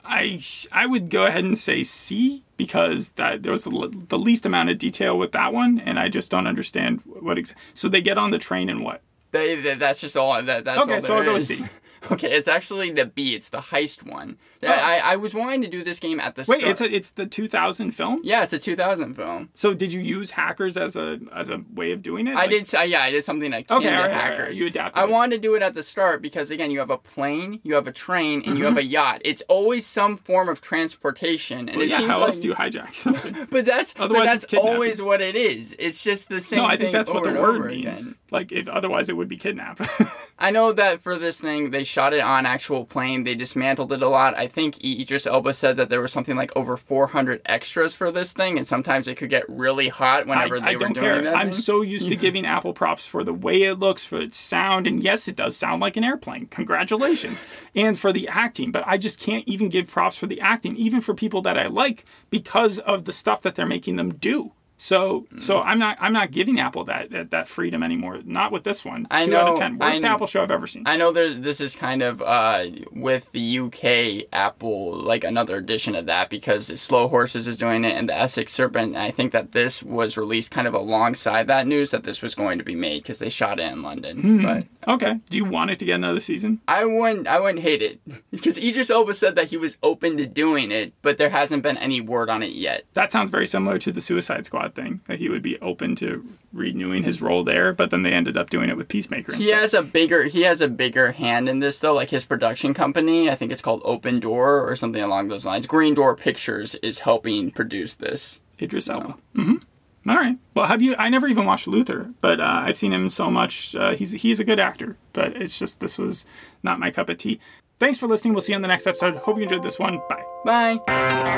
I 0.05 0.41
I 0.73 0.87
would 0.87 1.11
go 1.11 1.27
ahead 1.27 1.45
and 1.45 1.59
say 1.59 1.83
C 1.83 2.43
because 2.57 3.11
that 3.13 3.43
there 3.43 3.53
was 3.53 3.65
the, 3.65 4.05
the 4.09 4.19
least 4.19 4.47
amount 4.47 4.71
of 4.71 4.79
detail 4.79 5.19
with 5.19 5.33
that 5.33 5.53
one, 5.53 5.79
and 5.81 5.99
I 5.99 6.09
just 6.09 6.31
don't 6.31 6.47
understand 6.47 7.01
what. 7.05 7.39
Ex- 7.39 7.55
so 7.75 7.89
they 7.89 8.01
get 8.01 8.17
on 8.19 8.31
the 8.31 8.39
train 8.39 8.69
and 8.71 8.83
what? 8.83 9.03
They, 9.33 9.61
they- 9.61 9.75
that's 9.75 10.01
just 10.01 10.17
all. 10.17 10.43
That, 10.43 10.65
that's 10.65 10.83
Okay, 10.83 10.95
all 10.95 11.01
so 11.01 11.15
I'll 11.15 11.21
there 11.21 11.27
go 11.29 11.35
with. 11.35 11.43
C. 11.47 11.65
Okay, 12.13 12.33
it's 12.35 12.49
actually 12.49 12.91
the 12.93 13.05
B. 13.05 13.35
It's 13.35 13.51
the 13.51 13.59
heist 13.59 14.05
one. 14.11 14.37
I, 14.63 14.99
I 14.99 15.17
was 15.17 15.33
wanting 15.35 15.63
to 15.63 15.69
do 15.69 15.83
this 15.85 15.99
game 15.99 16.19
at 16.21 16.35
the 16.35 16.45
Wait, 16.49 16.59
start. 16.61 16.63
it's 16.71 16.81
a, 16.81 16.85
it's 16.95 17.11
the 17.13 17.27
2000 17.27 17.93
film. 17.93 18.21
yeah, 18.25 18.43
it's 18.43 18.53
a 18.53 18.59
2000 18.59 19.15
film. 19.15 19.49
So 19.55 19.75
did 19.75 19.93
you 19.93 20.01
use 20.01 20.33
hackers 20.33 20.77
as 20.77 20.97
a 20.97 21.19
as 21.33 21.51
a 21.51 21.63
way 21.75 21.93
of 21.93 22.03
doing 22.03 22.27
it? 22.27 22.33
I 22.33 22.47
Like- 22.47 22.51
did. 22.51 22.75
Uh, 22.75 22.81
yeah, 22.83 23.03
I 23.03 23.11
did 23.11 23.25
something 23.25 23.53
akin 23.53 23.77
Okay, 23.77 23.89
right, 23.89 23.97
all 23.97 24.03
right, 24.03 24.11
hackers. 24.13 24.59
you 24.59 24.67
adapted 24.67 24.99
I 24.99 25.05
it. 25.05 25.11
wanted 25.11 25.37
to 25.37 25.43
do 25.43 25.55
it 25.55 25.63
at 25.63 25.75
the 25.75 25.83
start 25.83 26.21
because 26.23 26.51
again, 26.51 26.71
you 26.71 26.79
have 26.79 26.91
a 26.91 26.99
plane, 26.99 27.61
you 27.65 27.75
have 27.75 27.87
a 27.87 27.93
train, 27.93 28.43
and 28.47 28.57
you 28.59 28.65
Mm-hmm. 28.65 28.75
have 28.75 28.77
a 28.79 28.85
yacht. 28.85 29.23
It's 29.25 29.43
always 29.49 29.87
some 29.87 30.17
form 30.17 30.49
of 30.49 30.61
transportation, 30.61 31.69
and 31.69 31.77
Well, 31.77 31.87
it 31.87 31.91
yeah, 31.91 31.97
seems 31.99 32.11
how 32.11 32.19
like. 32.21 32.27
else 32.29 32.41
do 32.41 32.49
you 32.49 32.55
hijack 32.55 32.95
something? 32.97 33.47
but 33.51 33.65
that's 33.65 33.95
but 33.95 34.13
that's 34.13 34.47
always 34.55 35.01
what 35.03 35.21
it 35.21 35.37
is. 35.37 35.75
It's 35.79 36.03
just 36.03 36.29
the 36.29 36.41
same 36.41 36.59
no, 36.61 36.65
I 36.67 36.71
thing 36.77 36.79
think 36.79 36.93
that's 36.93 37.11
what 37.11 37.25
the 37.25 37.33
word 37.33 37.67
means. 37.67 38.01
again. 38.01 38.15
Like, 38.31 38.53
if 38.53 38.69
otherwise 38.69 39.09
it 39.09 39.17
would 39.17 39.29
be 39.29 39.37
kidnap. 39.37 39.81
I 40.41 40.51
know 40.51 40.73
that 40.73 41.03
for 41.03 41.19
this 41.19 41.39
thing, 41.39 41.71
they 41.71 41.85
shot 41.85 42.15
it 42.15 42.21
on 42.21 42.47
actual 42.47 42.87
plane. 42.87 43.25
They 43.25 43.35
dismantled 43.35 43.93
it 43.93 44.01
a 44.01 44.09
lot. 44.09 44.35
I 44.35 44.49
think 44.49 44.83
Idris 44.83 45.27
Elba 45.27 45.53
said 45.53 45.77
that 45.77 45.91
there 45.91 46.01
was 46.01 46.13
something 46.13 46.35
like 46.35 46.51
over 46.57 46.79
400 46.79 47.43
extras 47.45 47.95
for 47.95 48.11
this 48.11 48.33
thing, 48.33 48.57
and 48.57 48.67
sometimes 48.67 49.07
it 49.07 49.17
could 49.17 49.29
get 49.29 49.45
really 49.51 49.89
hot 49.89 50.23
I, 50.23 50.31
whenever 50.31 50.59
they 50.59 50.71
I 50.71 50.73
were 50.73 50.79
don't 50.79 50.93
doing 50.95 51.05
care. 51.05 51.23
that. 51.23 51.37
I'm 51.37 51.53
thing. 51.53 51.61
so 51.61 51.83
used 51.83 52.09
to 52.09 52.17
giving 52.17 52.47
Apple 52.47 52.73
props 52.73 53.05
for 53.05 53.23
the 53.23 53.35
way 53.35 53.63
it 53.65 53.75
looks, 53.79 54.05
for 54.07 54.19
its 54.19 54.39
sound, 54.39 54.87
and 54.87 55.03
yes, 55.03 55.29
it 55.29 55.37
does 55.37 55.59
sound 55.59 55.83
like 55.83 55.99
an 55.99 56.05
airplane. 56.05 56.47
Congratulations. 56.47 57.47
and 57.75 57.99
for 57.99 58.11
the 58.11 58.27
acting, 58.27 58.73
but 58.73 58.83
I 58.87 58.97
just 58.97 59.21
can't 59.21 59.47
even 59.47 59.69
give 59.69 59.89
props 59.89 60.17
for 60.17 60.27
the 60.27 60.41
acting, 60.41 60.75
even 60.77 61.03
for 61.03 61.13
people 61.15 61.43
that 61.43 61.59
I 61.59 61.67
like, 61.67 62.07
because 62.31 62.79
of 62.79 63.05
the 63.05 63.13
stuff 63.13 63.43
that 63.43 63.57
they're 63.57 63.67
making 63.67 63.97
them 63.97 64.15
do. 64.15 64.53
So, 64.83 65.27
Mm. 65.35 65.43
so 65.43 65.61
I'm 65.61 65.79
not 65.79 65.99
I'm 66.01 66.15
not 66.15 66.31
giving 66.31 66.59
Apple 66.59 66.85
that 66.85 67.11
that, 67.11 67.31
that 67.33 67.49
freedom 67.49 67.83
anymore. 67.83 68.21
Not 68.25 68.51
with 68.51 68.65
this 68.65 68.83
one. 68.83 69.07
I 69.11 69.27
Two 69.27 69.37
out 69.37 69.49
of 69.49 69.55
know- 69.55 69.61
ten. 69.61 69.79
Worst 69.79 70.03
I- 70.03 70.09
Apple 70.09 70.27
show 70.27 70.43
I've 70.43 70.51
ever 70.51 70.67
seen. 70.67 70.85
I 70.87 70.97
know 70.97 71.13
there's 71.13 71.37
this 71.37 71.61
is 71.61 71.77
kind 71.77 72.01
of 72.01 72.23
uh, 72.23 72.65
with 72.91 73.31
the 73.33 73.59
UK 73.59 74.25
Apple 74.33 74.95
like 74.95 75.23
another 75.23 75.57
edition 75.59 75.95
of 75.95 76.07
that 76.07 76.31
because 76.31 76.69
Slow 76.81 77.09
Horses 77.09 77.47
is 77.47 77.59
doing 77.59 77.85
it 77.85 77.95
and 77.95 78.09
the 78.09 78.17
Essex 78.17 78.55
Serpent. 78.55 78.95
And 78.95 78.99
I 78.99 79.11
think 79.11 79.33
that 79.33 79.53
this 79.53 79.83
was 79.83 80.17
released 80.17 80.51
kind 80.51 80.67
of 80.67 80.73
alongside 80.73 81.47
that 81.49 81.67
news 81.67 81.91
that 81.91 82.05
this 82.05 82.23
was 82.23 82.35
going 82.35 82.57
to 82.57 82.65
be 82.65 82.75
made 82.75 83.03
because 83.03 83.19
they 83.19 83.29
shot 83.29 83.61
it 83.61 83.71
in 83.71 83.83
London. 83.83 84.21
Hmm. 84.23 84.43
But 84.43 84.65
okay. 84.95 85.21
Do 85.29 85.37
you 85.37 85.45
want 85.45 85.73
it 85.73 85.79
to 85.81 85.85
get 85.85 85.97
another 85.97 86.21
season? 86.21 86.61
I 86.67 86.87
wouldn't 86.87 87.29
I 87.29 87.39
wouldn't 87.39 87.63
hate 87.63 87.83
it 87.83 88.01
because 88.31 88.57
Idris 88.57 88.89
Elba 88.89 89.13
said 89.13 89.35
that 89.35 89.49
he 89.51 89.59
was 89.59 89.77
open 89.83 90.17
to 90.17 90.27
doing 90.27 90.73
it, 90.73 90.95
but 91.03 91.19
there 91.19 91.29
hasn't 91.31 91.63
been 91.63 91.77
any 91.77 92.01
word 92.01 92.31
on 92.31 92.43
it 92.43 92.53
yet. 92.53 92.85
That 92.95 93.13
sounds 93.13 93.29
very 93.29 93.47
similar 93.47 93.79
to 93.79 93.93
the 93.93 94.01
Suicide 94.01 94.47
Squad 94.47 94.70
Squad 94.71 94.83
thing 94.83 95.01
that 95.07 95.19
he 95.19 95.29
would 95.29 95.43
be 95.43 95.59
open 95.61 95.97
to 95.97 96.25
renewing 96.53 97.03
his 97.03 97.21
role 97.21 97.45
there, 97.45 97.73
but 97.73 97.91
then 97.91 98.03
they 98.03 98.13
ended 98.13 98.37
up 98.37 98.51
doing 98.51 98.71
it 98.71 98.77
with 98.77 98.89
Peacemaker. 98.89 99.33
He 99.33 99.45
instead. 99.51 99.61
has 99.61 99.75
a 99.75 99.83
bigger 99.83 100.25
he 100.25 100.43
has 100.43 100.61
a 100.61 100.69
bigger 100.69 101.13
hand 101.13 101.49
in 101.49 101.59
this 101.61 101.79
though. 101.79 101.95
Like 101.95 102.11
his 102.11 102.25
production 102.25 102.75
company, 102.75 103.31
I 103.31 103.35
think 103.35 103.53
it's 103.53 103.63
called 103.63 103.83
Open 103.85 104.21
Door 104.21 104.69
or 104.69 104.77
something 104.77 105.03
along 105.03 105.29
those 105.29 105.45
lines. 105.47 105.67
Green 105.67 105.95
Door 105.95 106.17
Pictures 106.17 106.75
is 106.77 107.01
helping 107.01 107.51
produce 107.51 107.95
this. 107.95 108.41
Idris 108.61 108.89
Elba. 108.89 109.17
Mm-hmm. 109.37 110.11
All 110.11 110.17
right. 110.17 110.39
Well, 110.55 110.67
have 110.67 110.81
you? 110.81 110.95
I 110.99 111.09
never 111.09 111.29
even 111.29 111.45
watched 111.45 111.67
Luther, 111.67 112.11
but 112.21 112.41
uh, 112.41 112.63
I've 112.65 112.77
seen 112.77 112.93
him 112.93 113.11
so 113.11 113.31
much. 113.31 113.75
Uh, 113.75 113.95
he's 113.95 114.13
he's 114.13 114.41
a 114.41 114.45
good 114.45 114.59
actor, 114.59 114.97
but 115.13 115.37
it's 115.37 115.59
just 115.59 115.81
this 115.81 115.99
was 115.99 116.25
not 116.63 116.79
my 116.79 116.91
cup 116.91 117.09
of 117.09 117.19
tea. 117.19 117.39
Thanks 117.79 117.99
for 117.99 118.07
listening. 118.07 118.35
We'll 118.35 118.43
see 118.43 118.53
you 118.53 118.57
on 118.57 118.63
the 118.63 118.69
next 118.69 118.87
episode. 118.87 119.17
Hope 119.17 119.37
you 119.37 119.45
enjoyed 119.45 119.63
this 119.63 119.79
one. 119.79 120.01
Bye. 120.09 120.25
Bye. 120.45 121.37